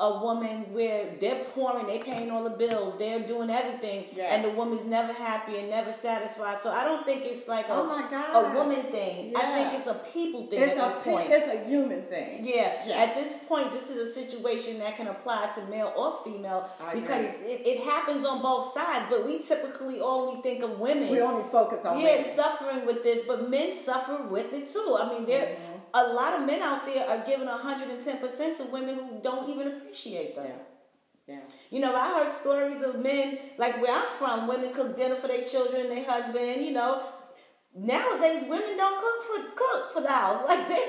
[0.00, 4.48] a woman where they're pouring, they paying all the bills, they're doing everything, and the
[4.50, 6.58] woman's never happy and never satisfied.
[6.64, 8.02] So I don't think it's like a, Oh, my
[8.34, 9.32] a woman thing.
[9.36, 11.28] I think it's a people thing It's at a point.
[11.30, 12.44] it's a human thing.
[12.44, 12.82] Yeah.
[12.86, 13.02] Yeah.
[13.04, 16.94] At this point, this is a situation that can apply to male or female I
[16.94, 19.06] because it, it happens on both sides.
[19.08, 21.10] But we typically only think of women.
[21.10, 22.34] We only focus on yeah, women.
[22.34, 24.98] suffering with this, but men suffer with it too.
[25.00, 26.10] I mean, there Mm-hmm.
[26.10, 29.20] a lot of men out there are giving hundred and ten percent to women who
[29.22, 30.34] don't even appreciate.
[30.36, 30.52] Yeah.
[31.26, 31.40] Yeah.
[31.70, 34.46] You know, I heard stories of men like where I'm from.
[34.46, 36.64] Women cook dinner for their children, their husband.
[36.64, 37.02] You know,
[37.74, 40.88] nowadays women don't cook for cook for the house like they.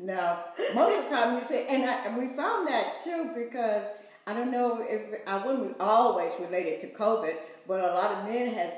[0.00, 0.38] No,
[0.76, 3.88] most of the time you say, and, I, and we found that too because
[4.28, 7.34] I don't know if I wouldn't always relate it to COVID,
[7.66, 8.74] but a lot of men has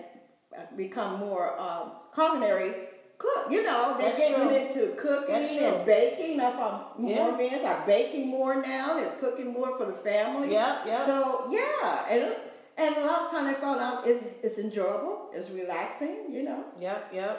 [0.77, 2.73] become more um, culinary
[3.21, 3.47] cook.
[3.55, 4.57] You know, they're That's getting true.
[4.57, 6.37] into cooking and baking.
[6.39, 7.37] That's why more Yeah.
[7.37, 8.95] men are baking more now.
[8.99, 10.53] They're cooking more for the family.
[10.53, 11.05] Yeah, yeah.
[11.05, 12.37] So yeah, and
[12.79, 16.15] and a lot of time I found out it's, it's enjoyable, it's relaxing.
[16.31, 16.65] You know.
[16.81, 17.37] Yep, yep.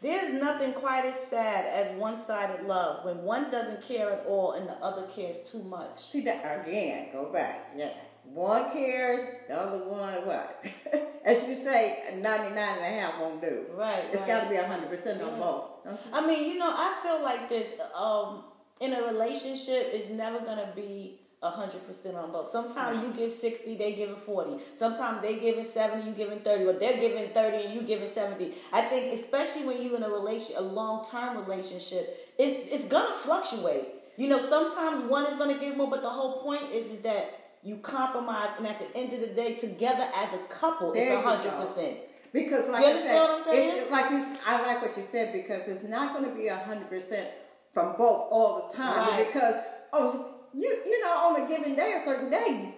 [0.00, 4.68] There's nothing quite as sad as one-sided love when one doesn't care at all and
[4.68, 5.98] the other cares too much.
[5.98, 7.72] See that again, go back.
[7.76, 7.90] Yeah.
[8.24, 10.64] One cares, the other one what?
[11.24, 13.66] As you say, 99 and a half won't do.
[13.74, 14.04] Right.
[14.12, 14.28] It's right.
[14.28, 15.38] got to be 100% on Yeah.
[15.38, 15.64] both.
[16.12, 17.68] I mean, you know, I feel like this.
[17.94, 18.44] Um,
[18.80, 22.48] in a relationship, is never gonna be hundred percent on both.
[22.48, 24.62] Sometimes you give sixty, they giving forty.
[24.74, 28.52] Sometimes they giving seventy, you giving thirty, or they're giving thirty and you giving seventy.
[28.72, 33.14] I think especially when you're in a relation, a long term relationship, it, it's gonna
[33.14, 33.88] fluctuate.
[34.16, 37.76] You know, sometimes one is gonna give more, but the whole point is that you
[37.78, 41.52] compromise, and at the end of the day, together as a couple, There it's hundred
[41.52, 41.96] percent.
[42.32, 44.36] Because, like You I understand what I'm said, it's like you.
[44.44, 47.28] I like what you said because it's not going to be hundred percent
[47.72, 49.08] from both all the time.
[49.08, 49.26] Right.
[49.26, 49.56] Because
[49.92, 52.74] oh, you you know, on a given day, a certain day,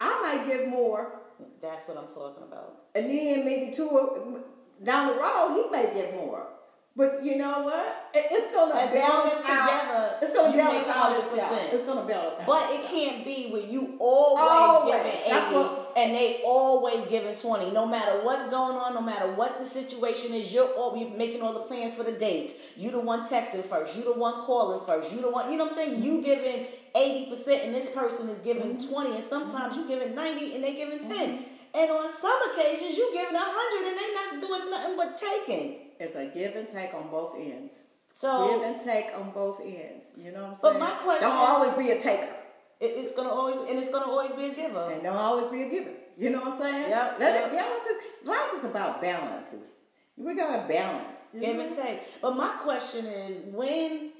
[0.00, 1.20] I might give more,
[1.62, 2.82] That's what I'm talking about.
[2.94, 4.38] and then maybe two uh,
[4.84, 6.46] down the road, he may give more.
[6.96, 8.10] But you know what?
[8.14, 9.66] It- it's going to balance out.
[9.66, 11.18] together, It's going to balance out 100%.
[11.18, 11.72] itself.
[11.72, 12.46] It's going to balance out.
[12.46, 14.94] But it can't be when you always, Always.
[14.94, 17.72] giving That's 80 what- and they always giving 20.
[17.72, 21.42] No matter what's going on, no matter what the situation is, you're all you making
[21.42, 22.52] all the plans for the dates.
[22.76, 23.96] You the one texting first.
[23.96, 25.12] You the one calling first.
[25.12, 26.02] You the one, you know what I'm saying?
[26.02, 28.92] You giving 80% and this person is giving mm-hmm.
[28.92, 31.10] 20 and sometimes you giving 90 and they giving 10.
[31.10, 31.42] Mm-hmm.
[31.74, 35.76] And on some occasions you giving 100 and they not doing nothing but taking.
[36.00, 37.74] It's a give and take on both ends.
[38.12, 40.14] So give and take on both ends.
[40.16, 40.74] You know what I'm saying?
[40.74, 42.34] But my question- Don't always be a taker.
[42.80, 44.90] it, it's gonna always and it's gonna always be a giver.
[44.90, 45.90] And don't always be a giver.
[46.16, 46.90] You know what I'm saying?
[46.90, 47.44] Yep, Let yep.
[47.44, 47.96] it balances.
[48.24, 49.68] Life is about balances.
[50.16, 51.18] We gotta balance.
[51.38, 51.66] Give know?
[51.66, 52.20] and take.
[52.22, 54.10] But my question is, when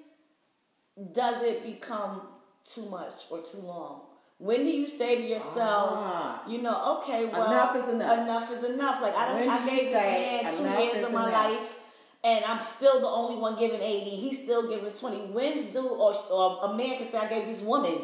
[1.13, 2.23] does it become
[2.65, 4.03] too much or too long?
[4.45, 6.43] When do you say to yourself, Ah.
[6.47, 8.19] you know, okay, well, Enough is enough.
[8.19, 9.01] Enough is enough.
[9.01, 11.51] Like I don't, I gave this man two years of my enough?
[11.51, 11.79] life,
[12.23, 14.11] and I'm still the only one giving eighty.
[14.11, 15.17] He's still giving twenty.
[15.33, 17.97] When do or, or a man can say, I gave this woman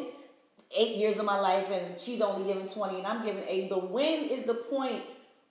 [0.75, 3.67] eight years of my life, and she's only giving twenty, and I'm giving eighty.
[3.69, 5.03] But when is the point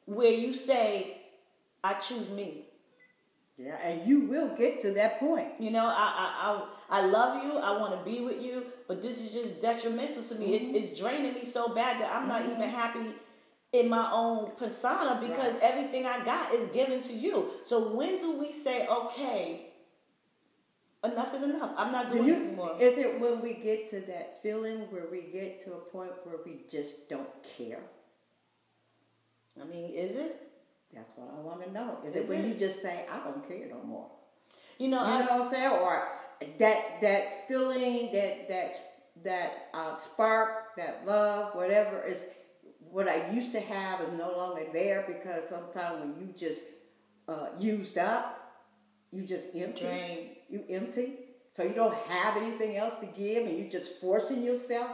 [0.07, 1.19] where you say,
[1.85, 2.65] I choose me?
[3.63, 5.49] Yeah, and you will get to that point.
[5.59, 6.29] You know, I I
[6.91, 7.59] I, I love you.
[7.59, 10.47] I want to be with you, but this is just detrimental to me.
[10.59, 10.75] Mm-hmm.
[10.77, 13.07] It's it's draining me so bad that I'm not even happy
[13.73, 15.63] in my own persona because Right.
[15.63, 17.51] everything I got is given to you.
[17.67, 19.67] So when do we say, okay,
[21.05, 21.73] enough is enough?
[21.77, 22.35] I'm not Do doing you?
[22.35, 22.77] this anymore.
[22.81, 26.39] Is it when we get to that feeling where we get to a point where
[26.47, 27.83] we just don't care?
[29.61, 30.50] I mean, is it?
[30.95, 31.99] That's what I want to know.
[32.05, 32.49] Is, Is it when it?
[32.49, 34.11] you just say, "I don't care no more"?
[34.79, 35.71] You know, You I, know what I'm saying?
[35.71, 36.09] Or
[36.59, 38.73] that that feeling, that that
[39.23, 42.27] that uh, spark, that love, whatever is
[42.91, 46.63] what I used to have is no longer there because sometimes when you just
[47.29, 48.53] uh, used up,
[49.13, 49.83] you just empty.
[49.85, 50.29] Drained.
[50.49, 51.19] You empty,
[51.51, 54.91] so you don't have anything else to give, and you're just forcing yourself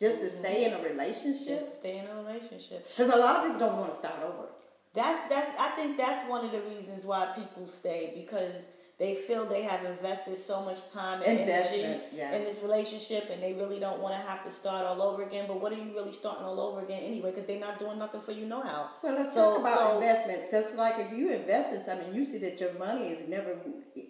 [0.00, 1.70] just to stay in a just relationship.
[1.70, 2.88] to stay in a relationship.
[2.88, 4.48] Because a lot of people don't want to start over.
[4.96, 8.62] That's that's I think that's one of the reasons why people stay because
[8.98, 12.34] they feel they have invested so much time and Investment, energy yeah.
[12.34, 15.44] in this relationship and they really don't want to have to start all over again.
[15.46, 17.28] But what are you really starting all over again anyway?
[17.30, 18.88] Because they're not doing nothing for you no how.
[19.02, 20.48] Well, let's So- talk about so- investment.
[20.50, 23.58] Just like if you invest in something, you see that your money is never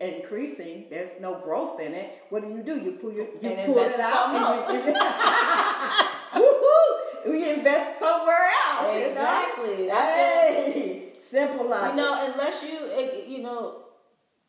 [0.00, 0.86] increasing.
[0.88, 2.22] There's no growth in it.
[2.30, 2.78] What do you do?
[2.80, 4.92] You pull your, you And pull it out and you,
[6.32, 7.32] woohoo!
[7.32, 8.92] We invest somewhere else.
[8.94, 9.06] you know?
[9.08, 9.86] Exactly.
[9.88, 10.65] That's Hey,
[11.30, 11.96] simple logic.
[11.96, 13.82] You know, unless you you know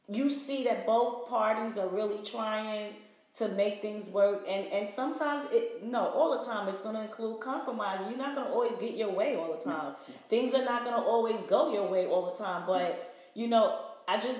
[0.07, 2.93] you see that both parties are really trying
[3.37, 7.01] to make things work and and sometimes it no all the time it's going to
[7.01, 7.99] include compromise.
[8.09, 9.93] You're not going to always get your way all the time.
[10.27, 13.79] Things are not going to always go your way all the time but you know
[14.07, 14.39] i just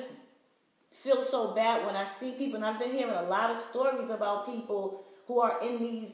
[0.92, 4.10] feel so bad when i see people and i've been hearing a lot of stories
[4.10, 6.14] about people who are in these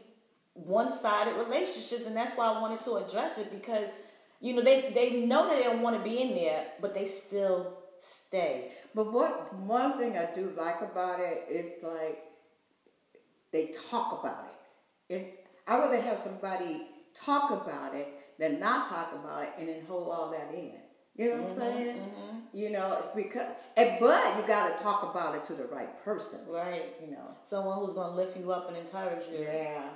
[0.54, 3.88] one-sided relationships and that's why i wanted to address it because
[4.44, 7.08] you know they they know that they don't want to be in there but they
[7.08, 7.60] still
[8.02, 12.24] stay But what one thing I do like about it is like
[13.52, 15.16] they talk about it.
[15.16, 15.24] If
[15.68, 18.08] I rather have somebody talk about it
[18.40, 20.74] than not talk about it and then hold all that in.
[21.16, 21.98] You know what I'm mm-hmm, saying?
[21.98, 22.38] Mm-hmm.
[22.54, 26.40] You know, because and, but you got to talk about it to the right person.
[26.50, 27.38] right You know.
[27.50, 29.90] someone who's going to lift you up and encourage you Yeah.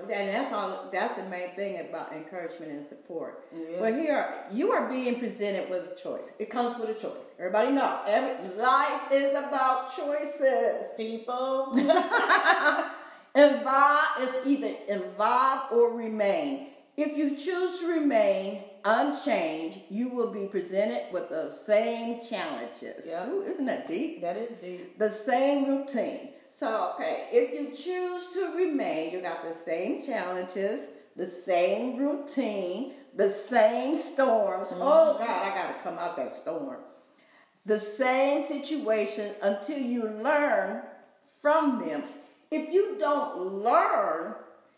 [0.00, 0.88] And that's all.
[0.92, 3.44] That's the main thing about encouragement and support.
[3.52, 3.76] Yeah.
[3.80, 6.32] But here, you are being presented with a choice.
[6.38, 7.30] It comes with a choice.
[7.38, 8.00] Everybody know.
[8.06, 10.94] Every, life is about choices.
[10.96, 11.72] people
[13.36, 16.68] Involve is either involve or remain.
[16.96, 23.06] If you choose to remain unchanged, you will be presented with the same challenges.
[23.08, 23.28] Yeah.
[23.28, 24.20] Ooh, isn't that deep?
[24.20, 26.28] that is deep the same routine.
[26.56, 30.86] So, okay, if you choose to remain, you got the same challenges,
[31.16, 34.68] the same routine, the same storms.
[34.70, 34.82] Mm-hmm.
[34.82, 36.76] Oh, God, I got to come out that storm.
[37.66, 40.82] The same situation until you learn
[41.42, 42.04] from them.
[42.50, 44.34] If you don't learn,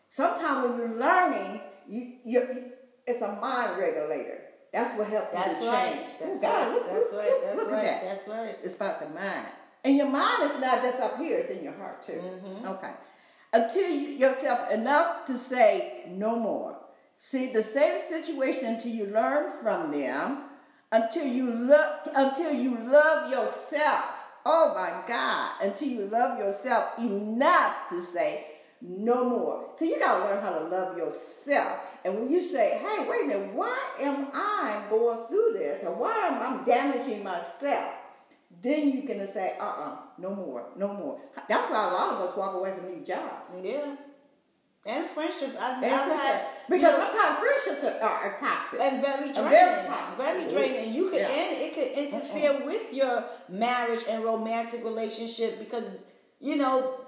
[0.08, 2.64] Sometimes when you're learning, you you
[3.08, 4.38] it's a mind regulator.
[4.72, 5.94] That's what helps you to right.
[5.94, 6.12] change.
[6.20, 6.72] That's Oh, God, right.
[6.74, 7.30] look- That's look- right.
[7.32, 7.82] look- That's look at right.
[7.84, 8.04] that.
[8.04, 8.58] That's right.
[8.62, 9.46] It's about the mind.
[9.86, 12.14] And your mind is not just up here, it's in your heart too.
[12.14, 12.66] Mm-hmm.
[12.66, 12.90] Okay.
[13.52, 16.76] Until you yourself enough to say no more.
[17.18, 20.42] See, the same situation until you learn from them,
[20.90, 24.24] until you look until you love yourself.
[24.44, 25.52] Oh my God.
[25.62, 28.44] Until you love yourself enough to say
[28.82, 29.68] no more.
[29.74, 31.78] So you gotta learn how to love yourself.
[32.04, 35.84] And when you say, hey, wait a minute, why am I going through this?
[35.84, 37.92] Or why am I damaging myself?
[38.62, 41.20] Then you can say, uh-uh, no more, no more.
[41.48, 43.58] That's why a lot of us walk away from these jobs.
[43.62, 43.96] Yeah.
[44.86, 45.56] And friendships.
[45.56, 48.80] I've, And I've had because you know, sometimes friendships are, are, toxic.
[48.80, 49.50] and very draining.
[49.50, 50.16] very toxic.
[50.16, 50.84] Very draining.
[50.86, 51.28] And you can Yeah.
[51.28, 55.84] and it could interfere with your marriage and romantic relationship because
[56.40, 57.00] you know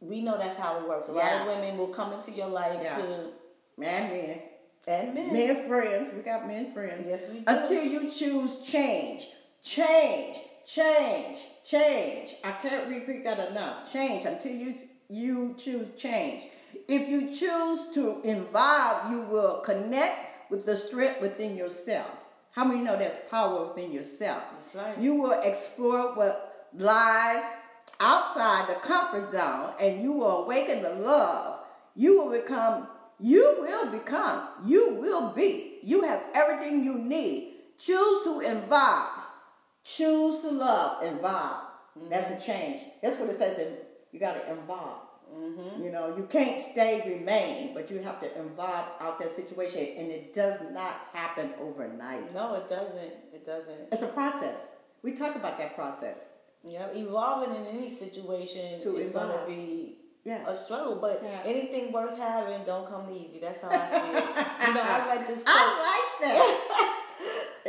[0.00, 1.08] we know that's how it works.
[1.08, 2.96] A lot of women will come into your life Yeah.
[2.96, 3.30] to
[3.76, 4.42] Man, men.
[4.86, 5.32] and men.
[5.32, 6.12] Men friends.
[6.12, 7.08] We got men friends.
[7.08, 7.44] Yes, we do.
[7.48, 9.26] Until you choose change.
[9.62, 10.38] Change.
[10.66, 11.38] Change.
[11.64, 12.36] Change.
[12.44, 13.92] I can't repeat that enough.
[13.92, 14.74] Change until you
[15.08, 16.44] you choose change.
[16.88, 22.10] If you choose to involve, you will connect with the strength within yourself.
[22.52, 24.42] How many know there's power within yourself?
[24.72, 24.98] That's right.
[24.98, 27.42] You will explore what lies
[28.00, 31.60] outside the comfort zone and you will awaken the love.
[31.94, 32.88] You will become,
[33.20, 35.78] you will become, you will be.
[35.82, 37.54] You have everything you need.
[37.78, 39.11] Choose to involve.
[39.84, 41.02] Choose to love.
[41.04, 41.64] Involve.
[41.98, 42.08] Mm-hmm.
[42.08, 42.80] That's a change.
[43.02, 43.58] That's what it says.
[43.58, 43.74] In,
[44.12, 45.00] you got to involve.
[45.34, 45.82] Mm-hmm.
[45.82, 50.10] You know, you can't stay, remain, but you have to involve out that situation, and
[50.10, 52.34] it does not happen overnight.
[52.34, 53.12] No, it doesn't.
[53.32, 53.88] It doesn't.
[53.90, 54.68] It's a process.
[55.02, 56.28] We talk about that process.
[56.64, 60.46] Yeah, evolving in any situation To is going to be Yeah.
[60.46, 60.96] a struggle.
[60.96, 61.40] But Yeah.
[61.44, 63.40] anything worth having don't come easy.
[63.40, 64.24] That's how I see it.
[64.68, 65.46] you know, I read this quote.
[65.48, 66.98] I like that.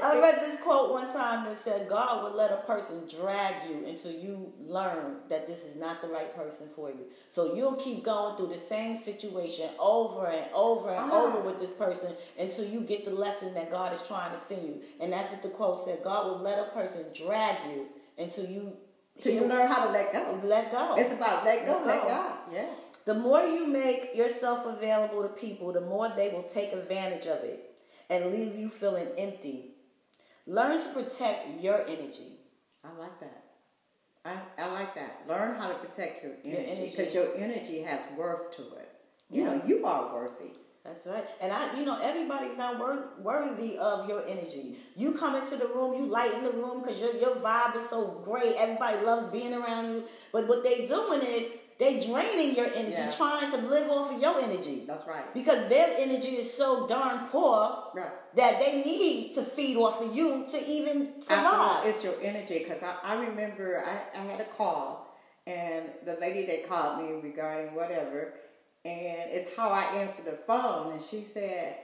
[0.02, 3.86] I read this quote one time that said, God would let a person drag you
[3.86, 7.06] until you learn that this is not the right person for you.
[7.32, 11.24] So you'll keep going through the same situation over and over and Ah.
[11.24, 14.64] over with this person until you get the lesson that God is trying to send
[14.64, 14.82] you.
[15.00, 17.88] And that's what the quote said God will let a person drag you
[18.18, 18.78] until you
[19.22, 20.40] Till you learn how to let go.
[20.44, 20.96] let go.
[20.98, 22.08] It's about let go, Let let go.
[22.08, 22.34] God.
[22.52, 22.66] Yeah.
[23.06, 27.44] The more you make yourself available to people, the more they will take advantage of
[27.44, 27.76] it
[28.10, 29.73] and leave you feeling empty.
[30.46, 32.40] Learn to protect your energy.
[32.84, 33.44] I like that.
[34.26, 35.22] I, I like that.
[35.28, 38.90] Learn how to protect your Your energy because your energy has worth to it.
[39.30, 39.54] You Yeah.
[39.54, 40.52] know, you are worthy.
[40.84, 41.26] That's right.
[41.40, 44.78] And I, you know, everybody's not wor- worthy of your energy.
[44.98, 48.22] You come into the room, you lighten the room because your your vibe is so
[48.26, 48.56] great.
[48.58, 50.04] Everybody loves being around you.
[50.34, 51.52] But what they doing is
[51.84, 53.12] they draining your energy, Yeah.
[53.12, 54.78] trying to live off of your energy.
[54.88, 55.28] That's right.
[55.34, 58.12] Because their energy is so darn poor Right.
[58.36, 61.46] that they need to feed off of you to even survive.
[61.46, 61.90] Absolutely.
[61.90, 64.86] It's your energy because I, I remember I, I had a call
[65.46, 68.34] and the lady that called me regarding whatever
[68.86, 71.76] and it's how I answered the phone and she said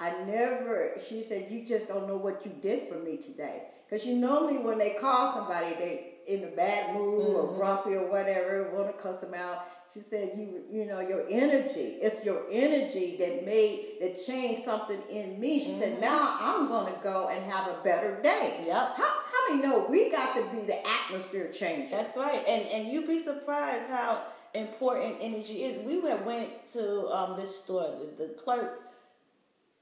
[0.00, 4.06] I never she said you just don't know what you did for me today because
[4.06, 8.70] you normally when they call somebody they in a bad mood or grumpy or whatever
[8.74, 13.16] want to cuss them out she said you you know your energy it's your energy
[13.18, 17.42] that made that changed something in me she said now i'm going to go and
[17.50, 18.96] have a better day Yep.
[18.96, 22.88] how, how many know we got to be the atmosphere changer That's right, and and
[22.92, 24.22] you'd be surprised how
[24.54, 25.84] important energy is.
[25.86, 27.90] We had went to um, this store.
[28.16, 28.80] The, the clerk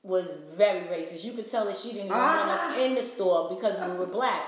[0.02, 0.26] was
[0.56, 1.24] very racist.
[1.24, 2.80] You could tell that she didn't even want us Ah.
[2.80, 4.42] in the store because we were black.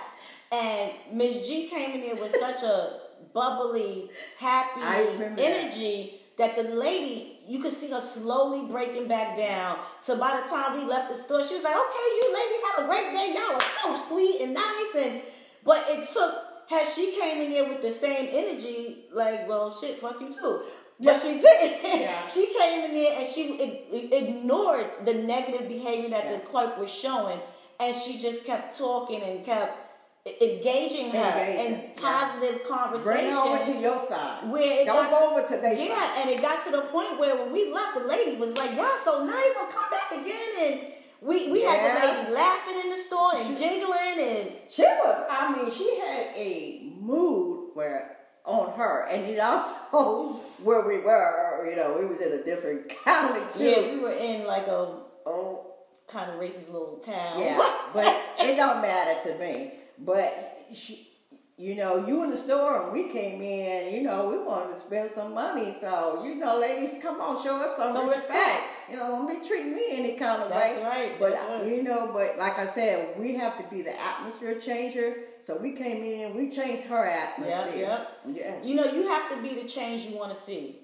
[0.53, 3.01] And Miss G came in there with such a
[3.35, 4.81] bubbly, happy
[5.13, 5.43] remember that.
[5.43, 9.79] energy that the lady, you could see her slowly breaking back down.
[10.03, 12.85] So by the time we left the store, she was like, "Okay, you ladies have
[12.85, 13.35] a great day.
[13.35, 15.23] Y'all are so sweet and nice." And
[15.65, 16.35] but it took
[16.69, 20.61] had she came in there with the same energy, like, well, shit, fuck you too.
[21.01, 21.79] But she did.
[22.01, 22.27] Yeah.
[22.29, 26.33] she came in there and she ig- ig- ignored the negative behavior that Yeah.
[26.37, 27.41] the clerk was showing,
[27.81, 29.88] and she just kept talking and kept
[30.27, 31.89] engaging her Engaging, in yeah.
[31.97, 33.13] positive conversation.
[33.13, 36.31] bring over to your side Where it don't go over to their yeah, side and
[36.31, 39.25] it got to the point where when we left, the lady was like, "Y'all so
[39.25, 40.81] nice, I'll come back again." And
[41.21, 45.53] we we had the lady laughing in the store and giggling, and she was i
[45.53, 49.75] mean she had a mood where on her and it also
[50.63, 54.13] where we were you know we was in a different county too yeah, we were
[54.13, 55.65] in like a oh
[56.07, 57.39] kind of racist little town.
[57.39, 57.59] Yeah,
[57.93, 59.73] but it don't matter to me.
[59.99, 61.09] But she,
[61.57, 64.79] you know, you in the store and we came in, you know, we wanted to
[64.79, 65.75] spend some money.
[65.81, 68.29] So, you know, ladies, come on, show us some, Some respect.
[68.29, 68.65] respect.
[68.91, 70.85] You know, don't be treating me any kind of That's way.
[70.85, 71.67] right, But, that's right.
[71.67, 75.15] you know, but like I said, we have to be the atmosphere changer.
[75.41, 77.75] So we came in and we changed her atmosphere.
[77.77, 78.09] yep.
[78.33, 78.63] Yeah.
[78.63, 80.79] You know, you have to be the change you want to see.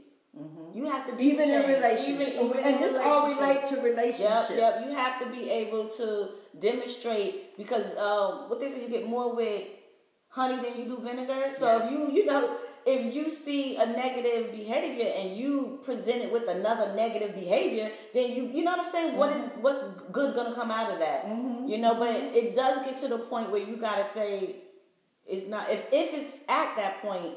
[0.74, 2.30] You have to be Even in relationships.
[2.32, 4.50] Even, even and in this all relate to relationships.
[4.50, 4.84] Yep, yep.
[4.84, 9.34] You have to be able to demonstrate because um, what they say you get more
[9.34, 9.62] with
[10.28, 11.52] honey than you do vinegar.
[11.56, 11.84] So Yeah.
[11.84, 16.48] if you you know if you see a negative behavior and you present it with
[16.48, 19.16] another negative behavior, then you you know what I'm saying.
[19.16, 19.62] What is Mm-hmm.
[19.62, 21.28] what's good gonna come out of that?
[21.72, 22.10] You know, but
[22.40, 24.56] it does get to the point where you gotta say
[25.26, 27.34] it's not if if it's at that point.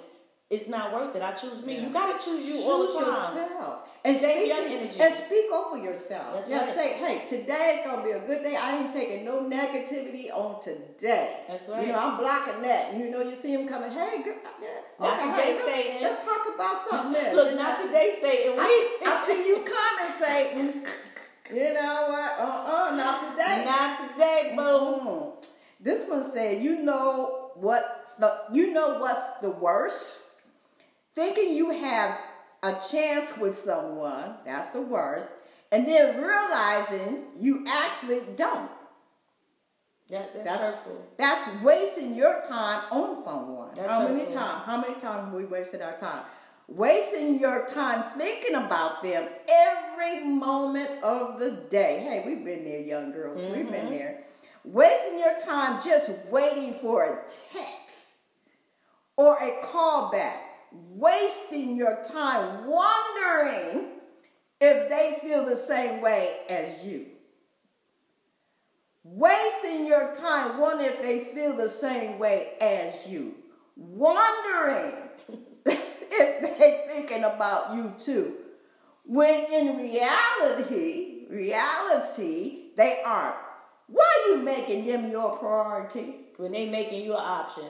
[0.49, 1.21] It's not worth it.
[1.21, 1.75] I choose me.
[1.75, 1.81] Yeah.
[1.87, 3.35] You gotta choose you Choose all the time.
[3.35, 4.99] yourself and Save speak your energy.
[5.01, 6.47] and speak over yourself.
[6.47, 6.73] That's right.
[6.73, 8.55] say, "Hey, today is gonna be a good day.
[8.55, 11.85] I ain't taking no negativity on today." That's right.
[11.85, 12.93] You know, I'm blocking that.
[12.93, 13.91] You know, you see him coming.
[13.91, 14.67] Hey, girl, yeah,
[15.01, 16.01] Not okay, today, hey, let's, Satan.
[16.03, 17.25] let's talk about something.
[17.25, 18.51] else, Look, not today, Satan.
[18.53, 20.83] We, I, I see you coming, Satan.
[21.53, 22.39] You know what?
[22.39, 23.65] Uh, uh not today.
[23.65, 24.61] Not today, boo.
[24.63, 25.45] Mm.
[25.81, 30.23] This one said, "You know what the you know what's the worst?
[31.17, 32.19] Thinking you have
[32.61, 35.31] a chance with someone, that's the worst,
[35.71, 38.69] and then realizing you actually don't.
[40.11, 41.07] That, that's, That's hurtful.
[41.17, 43.69] That's wasting your time on someone.
[43.75, 44.63] That's how many times?
[44.67, 46.23] How many times have we wasted our time?
[46.67, 52.05] Wasting your time thinking about them every moment of the day.
[52.07, 53.43] Hey, we've been there, young girls.
[53.43, 53.71] We've Mm-hmm.
[53.71, 54.23] been there.
[54.63, 57.15] Wasting your time just waiting for a
[57.51, 58.17] text
[59.15, 60.43] or a call back.
[60.71, 63.87] Wasting your time wondering
[64.59, 67.05] if they feel the same way as you.
[69.03, 73.35] Wasting your time wondering if they feel the same way as you.
[73.75, 74.93] Wondering
[75.65, 78.35] if they thinking about you too.
[79.05, 83.37] When in reality, reality, they aren't.
[83.87, 86.15] Why are you making them your priority?
[86.35, 87.63] When they making you an option.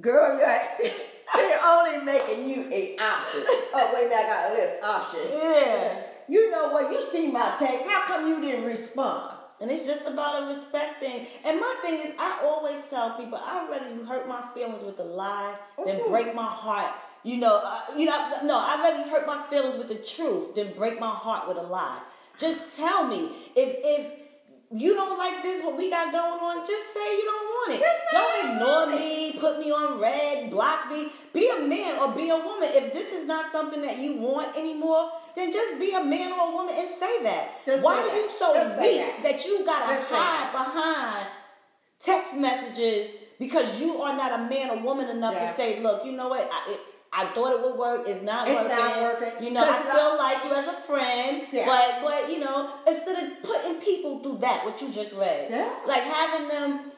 [0.00, 0.90] Girl, you're,
[1.36, 3.44] they're only making you an option.
[3.72, 4.84] Oh, wait, I got a list.
[4.84, 5.20] Option.
[5.32, 6.02] Yeah.
[6.28, 6.90] You know what?
[6.90, 7.86] You see my text.
[7.86, 9.36] How come you didn't respond?
[9.60, 11.26] And it's just about a respect thing.
[11.44, 14.98] And my thing is, I always tell people, I'd rather you hurt my feelings with
[15.00, 16.08] a lie than Ooh.
[16.08, 16.92] break my heart.
[17.22, 20.54] You know, uh, you know, no, I'd rather you hurt my feelings with the truth
[20.54, 22.00] than break my heart with a lie.
[22.38, 24.25] Just tell me if if
[24.74, 27.80] you don't like this, what we got going on, just say you don't want it.
[27.80, 31.08] Just say don't ignore me, put me on read, block me.
[31.32, 32.68] Be a man or be a woman.
[32.72, 36.48] If this is not something that you want anymore, then just be a man or
[36.48, 37.64] a woman and say that.
[37.64, 38.16] Just Why say are that.
[38.16, 39.22] you so Just weak that.
[39.22, 41.26] that you gotta Just hide behind
[42.00, 45.50] text messages because you are not a man or woman enough Yeah.
[45.50, 46.80] to say, look, you know what, I, it,
[47.18, 48.06] I thought it would work.
[48.06, 48.76] It's not It's working.
[48.76, 49.44] not working.
[49.44, 51.66] You know, I still like you as a friend, Yeah.
[51.66, 55.70] but but you know, instead of putting people through that, what you just read, Yeah.
[55.86, 56.92] like having them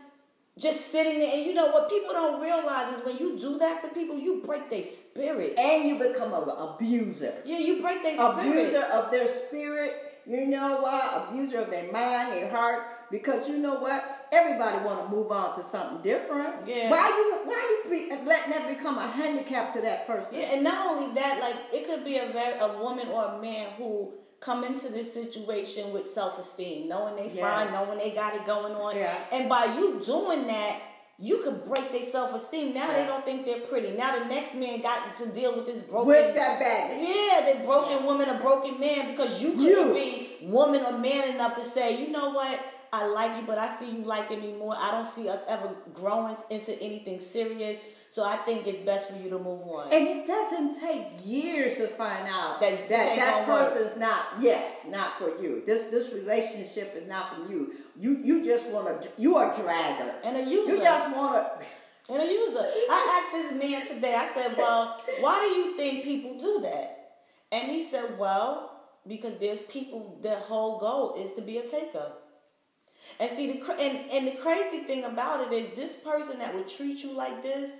[0.59, 3.81] just sitting there, and you know what people don't realize is when you do that
[3.83, 5.57] to people, you break their spirit.
[5.57, 7.35] And you become an abuser.
[7.45, 8.39] Yeah, you break their spirit.
[8.39, 10.05] Abuser of their spirit.
[10.27, 11.29] You know what?
[11.31, 12.85] Abuser of their mind, their hearts.
[13.11, 14.18] Because you know what?
[14.31, 16.66] Everybody want to move on to something different.
[16.66, 16.91] Yeah.
[16.91, 20.39] Why you why you be, letting that become a handicap to that person?
[20.39, 23.41] Yeah, and not only that, like it could be a very a woman or a
[23.41, 27.41] man who come into this situation with self esteem, knowing they Yes.
[27.41, 29.14] fine, knowing they got it going on, Yeah.
[29.33, 30.81] and by you doing that.
[31.20, 32.74] You could break their self esteem.
[32.74, 33.91] Now they don't think they're pretty.
[33.91, 37.09] Now the next man got to deal with this broken With that baggage.
[37.09, 38.05] Yeah, the broken Yeah.
[38.05, 39.95] woman, a broken man, because you couldn't You.
[39.95, 42.61] be woman or man enough to say, you know what,
[42.93, 44.74] I like you, but I see you liking me more.
[44.76, 47.78] I don't see us ever growing into anything serious.
[48.11, 49.93] So I think it's best for you to move on.
[49.93, 53.72] And it doesn't take years to find out That that that, gonna work.
[53.74, 55.62] person's not yeah not for you.
[55.66, 57.74] This this relationship is not for you.
[57.99, 60.14] You you just want to you are a dragger.
[60.24, 60.76] and a user.
[60.76, 61.66] You just want to.
[62.12, 62.66] and a user.
[62.91, 67.11] I asked this man today, I said, Well, why do you think people do that?
[67.53, 68.72] And he said, Well,
[69.07, 72.12] because there's people, their whole goal is to be a taker.
[73.20, 76.68] And see, the and, and the crazy thing about it is this person that would
[76.68, 77.70] treat you like this,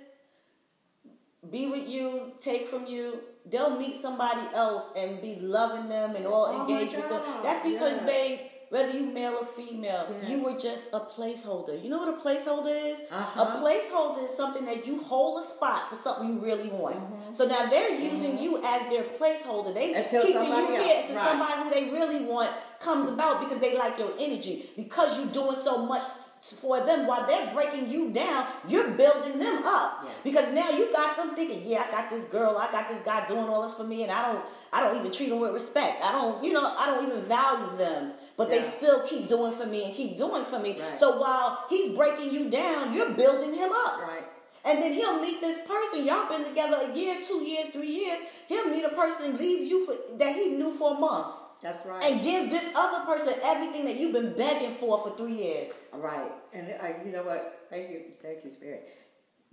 [1.49, 6.25] be with you, take from you, they'll meet somebody else and be loving them and
[6.25, 7.21] all Oh engaged with them.
[7.43, 8.05] That's because, yes.
[8.05, 8.39] babe,
[8.69, 11.81] whether you male or female, you were just a placeholder.
[11.81, 12.99] You know what a placeholder is?
[13.11, 13.41] Uh-huh.
[13.41, 16.97] A placeholder is something that you hold a spot for something you really want.
[17.35, 19.73] So now they're using you as their placeholder.
[19.73, 20.03] They Mm-hmm.
[20.03, 21.25] Until keeping you here right.
[21.25, 24.69] somebody who they really want comes about because they like your energy.
[24.75, 26.03] Because you're doing so much
[26.41, 30.01] for them while they're breaking you down, you're building them up.
[30.03, 30.09] Yeah.
[30.23, 33.27] Because now you got them thinking, yeah, I got this girl, I got this guy
[33.27, 36.01] doing all this for me, and I don't, I don't even treat them with respect.
[36.01, 39.65] I don't, you know, I don't even value them, but they still keep doing for
[39.65, 40.79] me and keep doing for me.
[40.79, 40.99] Right.
[40.99, 44.01] So while he's breaking you down, you're building him up.
[44.01, 44.23] Right.
[44.65, 46.05] And then he'll meet this person.
[46.05, 48.19] Y'all been together a year, two years, three years.
[48.47, 51.27] He'll meet a person and leave you for that he knew for a month,
[51.61, 52.01] That's right.
[52.03, 55.71] and give this other person everything that you've been begging for for three years.
[55.93, 57.67] Right, and uh, you know what?
[57.69, 58.87] Thank you, thank you, Spirit.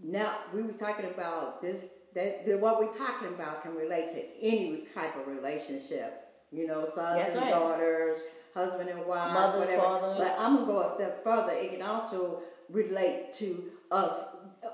[0.02, 1.86] Now we were talking about this.
[2.14, 6.28] That, that what we're talking about can relate to any type of relationship.
[6.50, 7.50] You know, sons That's and right.
[7.50, 8.20] daughters,
[8.54, 9.82] husband and wife, Mothers, whatever.
[9.82, 10.16] fathers.
[10.18, 11.52] But I'm gonna go a step further.
[11.52, 12.40] It can also
[12.70, 14.24] relate to us,
[14.64, 14.68] uh,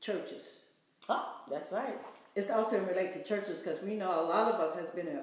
[0.00, 0.58] churches.
[1.08, 1.98] Oh, that's right.
[2.34, 5.22] It's also relate to churches because we know a lot of us has been uh,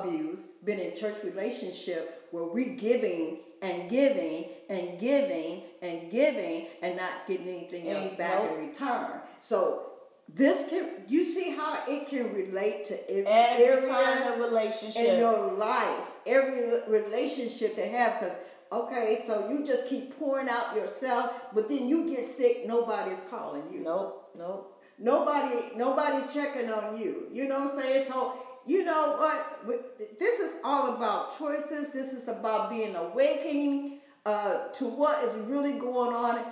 [0.00, 6.96] abused, been in church relationship where we giving and giving and giving and giving and
[6.96, 9.20] not getting anything else Ain't back in return.
[9.38, 9.90] So
[10.34, 15.02] this can you see how it can relate to every, Every kind of relationship.
[15.02, 18.36] in your life, every relationship to have, because
[18.70, 23.62] okay, so you just keep pouring out yourself, but then you get sick, nobody's calling
[23.72, 23.80] you.
[23.80, 24.68] nope, nope.
[24.98, 27.26] Nobody, nobody's checking on you.
[27.32, 28.06] You know what I'm saying?
[28.08, 28.34] So,
[28.66, 29.88] you know what?
[30.18, 31.92] This is all about choices.
[31.92, 36.44] This is about being awakening uh, to what is really going on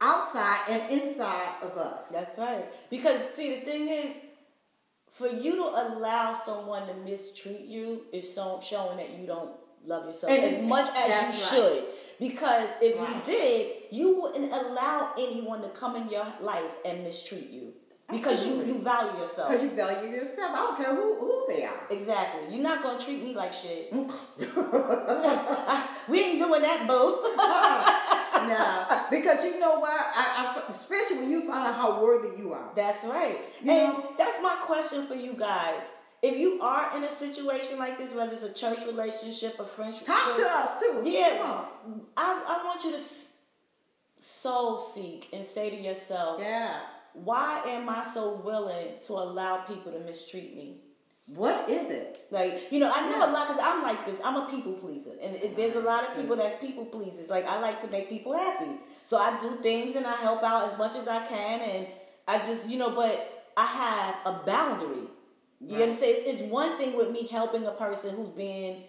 [0.00, 2.08] outside and inside of us.
[2.10, 2.64] That's right.
[2.90, 4.14] Because see, the thing is,
[5.10, 9.52] for you to allow someone to mistreat you is so showing that you don't
[9.86, 11.14] love yourself And as much as you
[11.44, 11.50] right.
[11.50, 11.84] should.
[12.18, 13.08] Because if Right.
[13.26, 17.72] you did, you wouldn't allow anyone to come in your life and mistreat you.
[18.10, 19.50] Because you, you value yourself.
[19.50, 20.50] Because you value yourself.
[20.52, 21.80] I don't care who, who they are.
[21.90, 22.54] Exactly.
[22.54, 23.90] You're not gonna treat me like shit.
[23.92, 24.12] Mm.
[26.08, 27.22] we ain't doing that, boo.
[28.48, 29.90] nah, because you know what?
[29.92, 32.70] I, I, especially when you find out how worthy you are.
[32.76, 33.38] That's right.
[33.62, 35.80] You and know- that's my question for you guys.
[36.22, 40.06] If you are in a situation like this, whether it's a church relationship, a friendship,
[40.06, 41.02] Talk to us too.
[41.04, 41.66] Yeah, Come on.
[42.16, 43.00] I, I want you to
[44.18, 46.80] soul seek and say to yourself, Yeah.
[47.14, 50.80] Why am I so willing to allow people to mistreat me?
[51.26, 52.26] What is it?
[52.30, 53.30] Like, you know, I know Yeah.
[53.30, 54.20] a lot because I'm like this.
[54.22, 55.12] I'm a people pleaser.
[55.22, 57.30] And it, there's a lot of people that's people pleasers.
[57.30, 58.72] Like, I like to make people happy.
[59.06, 61.60] So I do things and I help out as much as I can.
[61.62, 61.86] And
[62.28, 65.08] I just, you know, but I have a boundary.
[65.60, 65.82] You Right.
[65.84, 66.16] understand?
[66.18, 68.84] It's, it's one thing with me helping a person who's being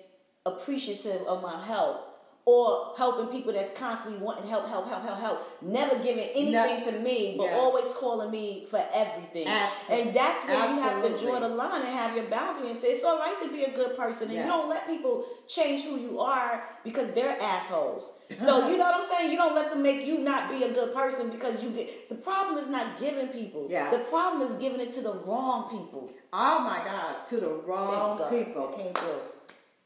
[0.46, 2.05] appreciative of my help.
[2.48, 5.62] Or helping people that's constantly wanting help, help, help, help, help.
[5.64, 7.58] Never giving anything to me, but Yeah.
[7.58, 9.48] always calling me for everything.
[9.48, 10.10] Absolutely.
[10.10, 12.90] And that's where you have to draw the line and have your boundary and say
[12.90, 14.46] it's all right to be a good person and Yeah.
[14.46, 18.12] you don't let people change who you are because they're assholes.
[18.40, 19.32] So you know what I'm saying?
[19.32, 22.16] You don't let them make you not be a good person because you get the
[22.16, 23.66] problem is not giving people.
[23.72, 23.90] Yeah.
[23.90, 26.12] The problem is giving it to the wrong people.
[26.32, 28.70] Oh my God, to the wrong you, people.
[28.72, 29.22] It came through.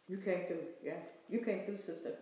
[0.10, 0.93] You came through, yeah.
[1.30, 2.14] You came through, sister.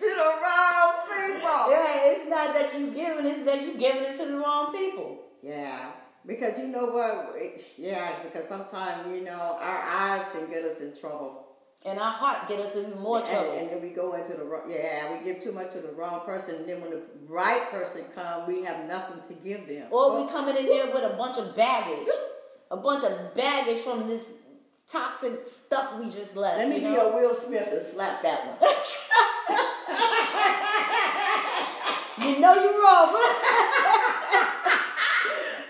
[0.00, 1.70] to the wrong people.
[1.70, 5.18] Yeah, it's not that you giving, it's that you giving it to the wrong people.
[5.42, 5.90] Yeah,
[6.26, 7.36] because you know what?
[7.78, 11.42] Yeah, because sometimes you know our eyes can get us in trouble.
[11.84, 13.52] And our heart get us in more And- trouble.
[13.52, 14.62] And, then we go into the wrong.
[14.68, 16.56] Yeah, we give too much to the wrong person.
[16.56, 19.86] And then when the right person comes, we have nothing to give them.
[19.92, 22.08] Or we coming in there with a bunch of baggage.
[22.72, 24.32] A bunch of baggage from this
[24.90, 26.58] toxic stuff we just left.
[26.58, 28.70] Let me you be a Will Smith and slap that one.
[32.26, 33.08] You know you're wrong.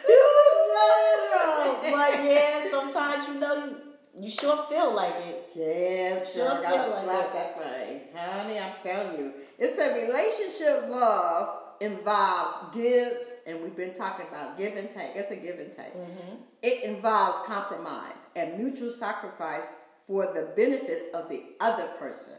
[0.08, 1.76] you know you're wrong.
[1.82, 3.76] But yeah, sometimes you know you,
[4.22, 5.50] you sure feel like it.
[5.54, 6.62] Yes, Sure sure.
[6.62, 7.32] Gotta like slap it.
[7.34, 8.00] that thing.
[8.14, 9.32] Honey, I'm telling you.
[9.58, 15.10] It's a relationship love involves gives, and we've been talking about give and take.
[15.14, 15.94] It's a give and take.
[15.94, 16.36] Mm-hmm.
[16.62, 19.70] It involves compromise and mutual sacrifice
[20.06, 22.34] for the benefit of the other person.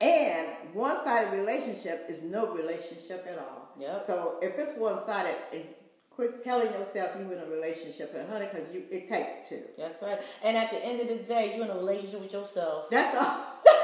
[0.00, 3.72] And one-sided relationship is no relationship at all.
[3.78, 4.04] Yep.
[4.04, 5.34] So if it's one-sided,
[6.10, 9.62] quit telling yourself you're in a relationship, and honey, because you it takes two.
[9.76, 10.20] That's right.
[10.42, 12.90] And at the end of the day, you're in a relationship with yourself.
[12.90, 13.44] That's all.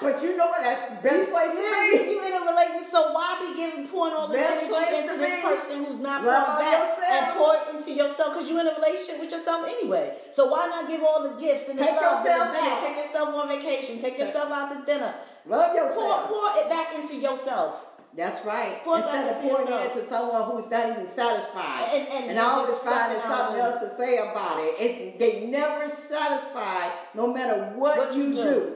[0.00, 0.62] but you know what?
[0.62, 2.10] That's the best place to be.
[2.10, 5.18] you in a relationship, so why be giving pouring all this Best energy into to
[5.20, 5.42] this be.
[5.42, 7.12] person who's not pouring back yourself.
[7.12, 10.16] and pour it into yourself because you're in a relationship with yourself anyway.
[10.34, 12.82] So why not give all the gifts and the Take love and the yourself out.
[12.86, 13.98] Take yourself on vacation.
[14.00, 15.14] Take yourself out to dinner.
[15.46, 16.28] Love yourself.
[16.28, 17.86] pour it back into yourself.
[18.14, 18.80] That's right.
[18.82, 19.94] Pour Instead of pouring it yourself.
[19.96, 21.90] into someone who's not even satisfied.
[21.92, 24.80] And- and and always just finding sit something else to say about it.
[24.80, 25.18] it.
[25.18, 28.42] They never satisfied no matter what, What you you do.
[28.42, 28.75] do.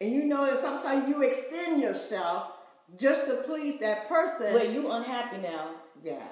[0.00, 2.52] And you know that sometimes you extend yourself
[2.96, 4.52] just to please that person.
[4.52, 5.70] But you unhappy now.
[6.02, 6.22] Yeah.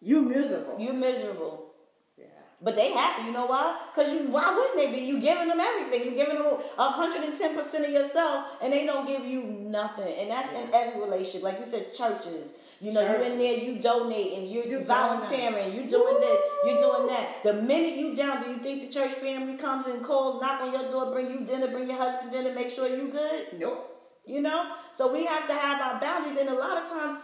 [0.00, 0.78] You miserable.
[0.78, 1.72] You miserable.
[2.18, 2.26] yeah.
[2.60, 3.78] But they happy, you know why?
[3.92, 5.06] Because you why wouldn't they be?
[5.06, 6.04] You giving them everything.
[6.06, 10.14] You giving them hundred and ten percent of yourself and they don't give you nothing.
[10.18, 11.42] And that's in every relationship.
[11.42, 12.48] Like you said, churches.
[12.84, 17.06] You know, you in there, you donating, you're You volunteering, you doing this, you're doing
[17.06, 17.42] that.
[17.42, 20.70] The minute you down, do you think the church family comes and calls, knock on
[20.70, 23.58] your door, bring you dinner, bring your husband dinner, make sure you good?
[23.58, 23.90] Nope.
[24.26, 24.72] You know?
[24.94, 27.22] So we have to have our boundaries and a lot of times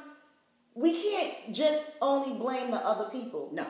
[0.74, 3.50] we can't just only blame the other people.
[3.52, 3.66] No.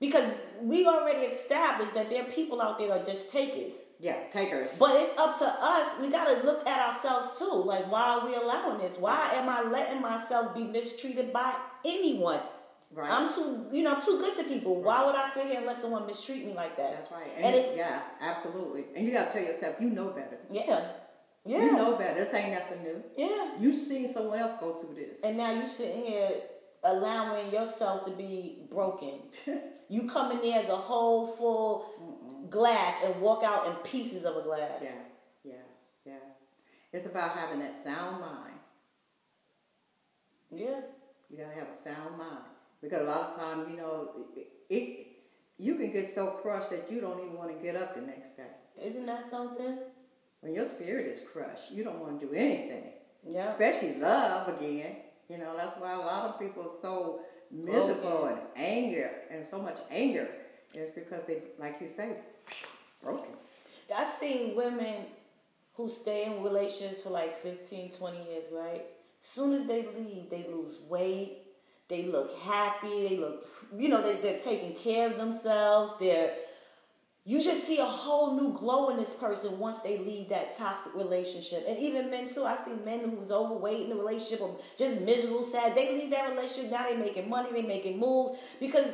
[0.00, 0.30] Because
[0.60, 3.72] we already established that there are people out there that are just takers.
[4.02, 4.16] Yeah.
[4.30, 4.78] Takers.
[4.80, 5.88] But it's up to us.
[6.00, 7.62] We got to look at ourselves too.
[7.64, 8.98] Like, why are we allowing this?
[8.98, 12.40] Why am I letting myself be mistreated by anyone?
[12.92, 13.08] right.
[13.10, 14.82] I'm too, you know, I'm too good to people.
[14.82, 16.94] Why would I sit here and let someone mistreat me like that?
[16.94, 17.30] That's right.
[17.36, 18.86] And, And, if, yeah, absolutely.
[18.96, 20.36] And you got to tell yourself, you know better.
[20.50, 20.88] yeah,
[21.44, 22.18] yeah, You know better.
[22.18, 23.02] This ain't nothing new.
[23.16, 23.52] yeah.
[23.60, 25.22] You've seen someone else go through this.
[25.22, 26.30] And now you sitting here
[26.84, 29.20] allowing yourself to be broken.
[29.88, 31.84] You come in there as a whole full
[32.52, 34.80] glass and walk out in pieces of a glass.
[34.82, 34.90] Yeah,
[35.44, 35.52] yeah,
[36.04, 36.12] yeah.
[36.92, 38.58] It's about having that sound mind.
[40.50, 40.80] Yeah.
[41.30, 42.44] You gotta have a sound mind
[42.82, 45.06] because a lot of time, you know, it, it
[45.58, 48.36] you can get so crushed that you don't even want to get up the next
[48.36, 48.50] day.
[48.82, 49.78] Isn't that something?
[50.40, 52.84] When your spirit is crushed, you don't want to do anything,
[53.24, 53.44] Yeah.
[53.44, 54.96] especially love again.
[55.28, 58.38] You know, that's why a lot of people are so miserable Broken.
[58.56, 60.28] and anger and so much anger
[60.74, 62.16] is because they, like you say,
[63.02, 63.30] broken.
[63.94, 65.06] I've seen women
[65.74, 68.84] who stay in relationships for like 15, 20 years, right?
[69.22, 71.38] As soon as they leave, they lose weight.
[71.88, 73.08] They look happy.
[73.08, 75.92] They look, you know, they, they're taking care of themselves.
[75.98, 76.32] They're,
[77.24, 80.94] you just see a whole new glow in this person once they leave that toxic
[80.94, 81.64] relationship.
[81.68, 82.44] And even men too.
[82.44, 85.74] I see men who's overweight in the relationship or just miserable, sad.
[85.74, 86.70] They leave that relationship.
[86.70, 87.50] Now they making money.
[87.52, 88.86] They making moves because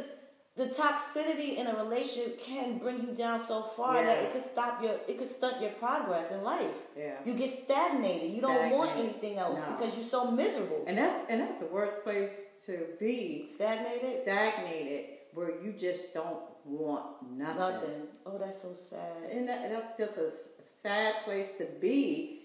[0.59, 4.83] the toxicity in a relationship can bring you down so far that it could stop
[4.83, 6.75] your, it could stunt your progress in life.
[6.97, 7.15] Yeah.
[7.25, 8.33] You get stagnated.
[8.35, 9.77] You don't want anything else No.
[9.77, 10.83] because you're so miserable.
[10.89, 14.11] And that's and that's the worst place to be Stagnated.
[14.23, 17.59] stagnated where you just don't want nothing.
[17.59, 18.03] Nothing.
[18.27, 19.31] Oh, that's so sad.
[19.31, 20.31] And that, that's just a
[20.65, 22.41] sad place to be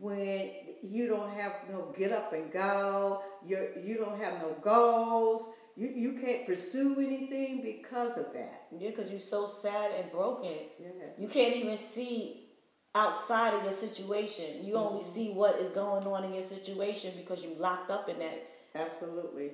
[0.00, 0.50] when
[0.82, 3.22] you don't have no get up and go.
[3.46, 5.48] You you don't have no goals.
[5.78, 8.66] You you can't pursue anything because of that.
[8.78, 10.56] Yeah, because you're so sad and broken.
[10.80, 10.90] Yeah.
[11.18, 12.46] You can't even see
[12.94, 14.64] outside of your situation.
[14.66, 15.14] You only Mm-hmm.
[15.14, 18.38] see what is going on in your situation because you locked up in that.
[18.74, 19.52] Absolutely.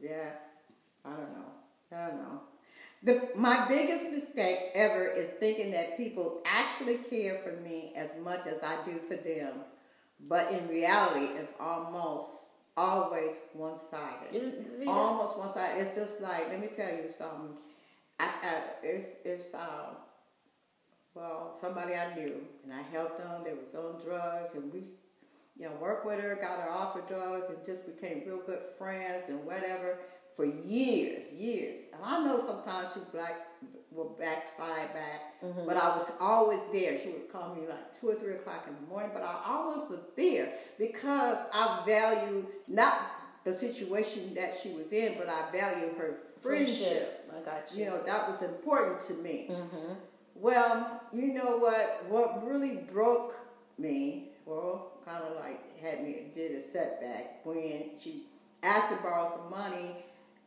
[0.00, 0.30] Yeah.
[1.04, 1.52] I don't know.
[1.98, 2.40] I don't know.
[3.02, 8.46] The, my biggest mistake ever is thinking that people actually care for me as much
[8.46, 9.52] as I do for them.
[10.28, 12.30] But in reality, it's almost
[12.78, 14.32] always one sided.
[14.32, 14.90] Is- see that?
[14.90, 15.80] Almost one sided.
[15.80, 17.56] It's just like, let me tell you something.
[18.20, 19.96] I, I, it's, it's, um,
[21.14, 23.42] well, somebody I knew, and I helped them.
[23.44, 24.80] They was on drugs, and we,
[25.58, 28.62] you know, worked with her, got her off of drugs, and just became real good
[28.78, 29.98] friends and whatever
[30.38, 31.78] for years, years.
[31.92, 33.48] And I know sometimes she black
[33.90, 35.34] will backslide back,
[35.66, 36.96] but I was always there.
[36.96, 39.82] She would call me like two or three o'clock in the morning, but I always
[39.90, 43.10] was there because I value not
[43.42, 47.28] the situation that she was in, but I value her friendship.
[47.36, 47.80] I got you.
[47.84, 49.48] You know, that was important to me.
[49.50, 49.94] Mm-hmm.
[50.36, 52.04] Well, you know what?
[52.08, 53.34] What really broke
[53.76, 58.26] me, well, kind of like had me did a setback when she
[58.62, 59.96] asked to borrow some money.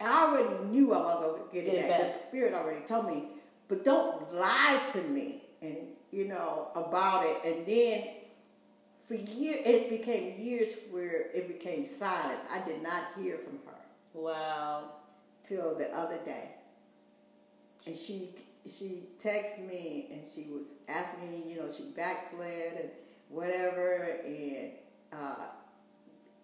[0.02, 1.98] I already knew I was going to get, Get it it back.
[2.00, 2.08] back.
[2.08, 3.26] The spirit already told me,
[3.68, 5.78] but don't lie to me and
[6.12, 7.38] you know about it.
[7.46, 8.08] And then
[9.00, 12.40] for years, it became years where it became silence.
[12.52, 13.80] I did not hear from her
[14.14, 14.86] Wow.
[15.44, 16.50] till the other day.
[17.86, 18.30] And she
[18.68, 22.90] she texted me and she was asking me, you know, she backslid and
[23.30, 24.70] whatever, and
[25.12, 25.46] uh,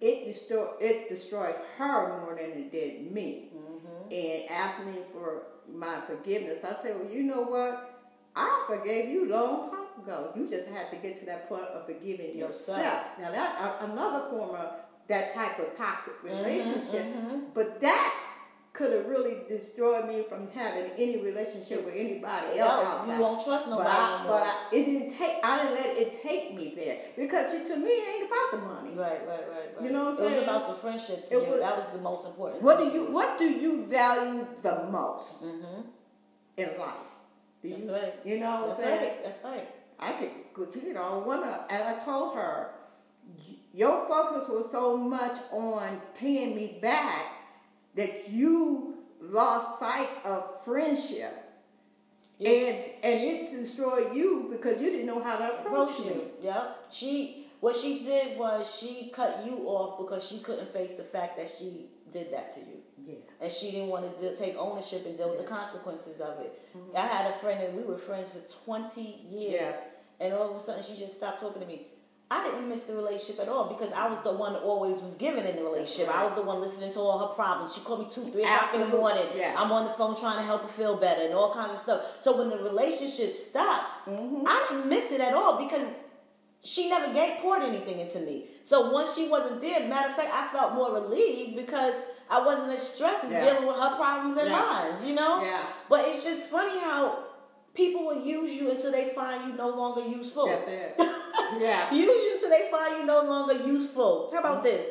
[0.01, 4.11] it destroyed it destroyed her more than it did me, Mm-hmm.
[4.13, 6.63] and asked me for my forgiveness.
[6.63, 7.93] I said, well, you know what?
[8.35, 10.31] I forgave you a long time ago.
[10.35, 12.77] You just had to get to that point of forgiving yourself.
[12.77, 13.19] Yourself.
[13.19, 14.73] Now that uh, another form of
[15.07, 17.05] that type of toxic Mm-hmm, relationship.
[17.53, 18.13] But that
[18.77, 23.15] could have really destroyed me from having any relationship with anybody else Yeah, outside.
[23.15, 25.33] you won't trust But nobody I, no but I, it didn't take.
[25.43, 28.89] I didn't let it take me there because to me it ain't about the money.
[28.95, 29.83] Right, right, right, right.
[29.83, 30.33] You know what I'm saying?
[30.33, 31.49] It was about the friendship to It you.
[31.53, 32.61] was- that was the most important.
[32.61, 35.81] What thing do you What do you value the most Mm-hmm.
[36.57, 37.15] in life?
[37.63, 38.13] Do That's you, right.
[38.23, 39.01] You know what That's I'm saying?
[39.01, 39.23] right.
[39.23, 39.67] That's right.
[39.99, 40.11] I
[40.53, 42.69] could see it all one up, and I told her,
[43.73, 47.23] your focus was so much on paying me back
[47.97, 51.33] that you lost sight of friendship,
[52.39, 56.05] You- and and it destroyed you because you didn't know how to approach me.
[56.05, 56.31] you.
[56.41, 56.85] Yep.
[56.91, 61.37] She what she did was she cut you off because she couldn't face the fact
[61.37, 62.77] that she did that to you.
[63.01, 63.15] Yeah.
[63.41, 66.61] And she didn't want to deal, take ownership and deal with the consequences of it.
[66.77, 66.95] Mm-hmm.
[66.95, 69.53] I had a friend and we were friends for 20 years.
[69.53, 69.75] Yeah.
[70.19, 71.87] And all of a sudden she just stopped talking to me.
[72.29, 75.15] I didn't miss the relationship at all because I was the one that always was
[75.15, 76.13] given in the relationship.
[76.13, 77.73] I was the one listening to all her problems.
[77.73, 79.25] She called me two, three o'clock in the morning.
[79.33, 79.55] Yeah.
[79.57, 82.03] I'm on the phone trying to help her feel better and all kinds of stuff.
[82.21, 84.43] So when the relationship stopped, Mm-hmm.
[84.45, 85.87] I didn't miss it at all because
[86.63, 88.47] she never gave poured anything into me.
[88.65, 91.93] So once she wasn't there, matter of fact, I felt more relieved because
[92.29, 93.45] I wasn't as stressed as Yeah.
[93.45, 94.59] dealing with her problems and Yeah.
[94.59, 94.97] mine.
[95.07, 95.41] You know?
[95.41, 95.61] Yeah.
[95.87, 97.19] But it's just funny how
[97.77, 100.47] people will use you until they find you no longer useful.
[100.47, 100.95] That's it.
[101.59, 101.93] yeah.
[101.93, 104.29] Use you until they find you no longer useful.
[104.33, 104.77] How about mm-hmm.
[104.77, 104.87] this?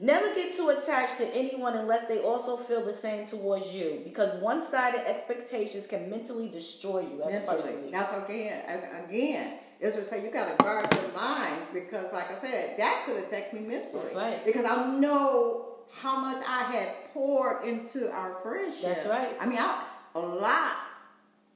[0.00, 4.34] Never get too attached to anyone unless they also feel the same towards you, because
[4.42, 7.90] one-sided expectations can mentally destroy you mentally.
[7.92, 8.64] That's again,
[9.06, 9.58] again.
[9.78, 13.16] Is what say you got to guard your mind because, like I said, that could
[13.16, 14.00] affect me mentally.
[14.02, 14.44] That's right.
[14.44, 18.82] Because I know how much I had poured into our friendship.
[18.82, 19.36] That's right.
[19.40, 20.76] I mean, I, a lot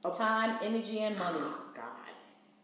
[0.05, 0.11] Oh.
[0.11, 1.39] Time, energy, and money.
[1.75, 1.83] God.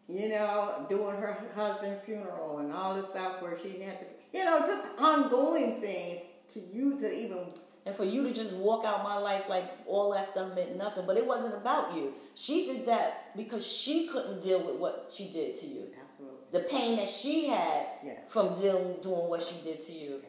[0.08, 4.06] You know, doing her husband's funeral and all this stuff where she didn't have to,
[4.34, 6.20] you know, just ongoing things
[6.50, 7.40] to you to even
[7.86, 11.06] And for you to just walk out my life like all that stuff meant nothing,
[11.06, 12.14] but it wasn't about you.
[12.36, 15.88] She did that because she couldn't deal with what she did to you.
[16.02, 16.38] absolutely.
[16.52, 18.14] The pain that she had Yeah.
[18.28, 20.22] from dealing doing what she did to you.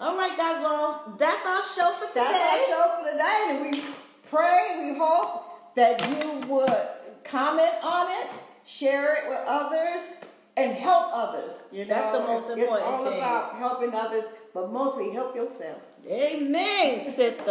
[0.00, 0.60] All right, guys.
[0.62, 2.22] Well, that's our show for today.
[2.24, 3.82] That's our show for today, and we
[4.30, 5.44] pray, we hope
[5.78, 6.76] that you would
[7.22, 10.14] comment on it, share it with others,
[10.56, 11.66] and help others.
[11.70, 13.18] You know, That's the most it's, important It's all thing.
[13.18, 15.80] about helping others, but mostly help yourself.
[16.04, 17.44] Amen, sister.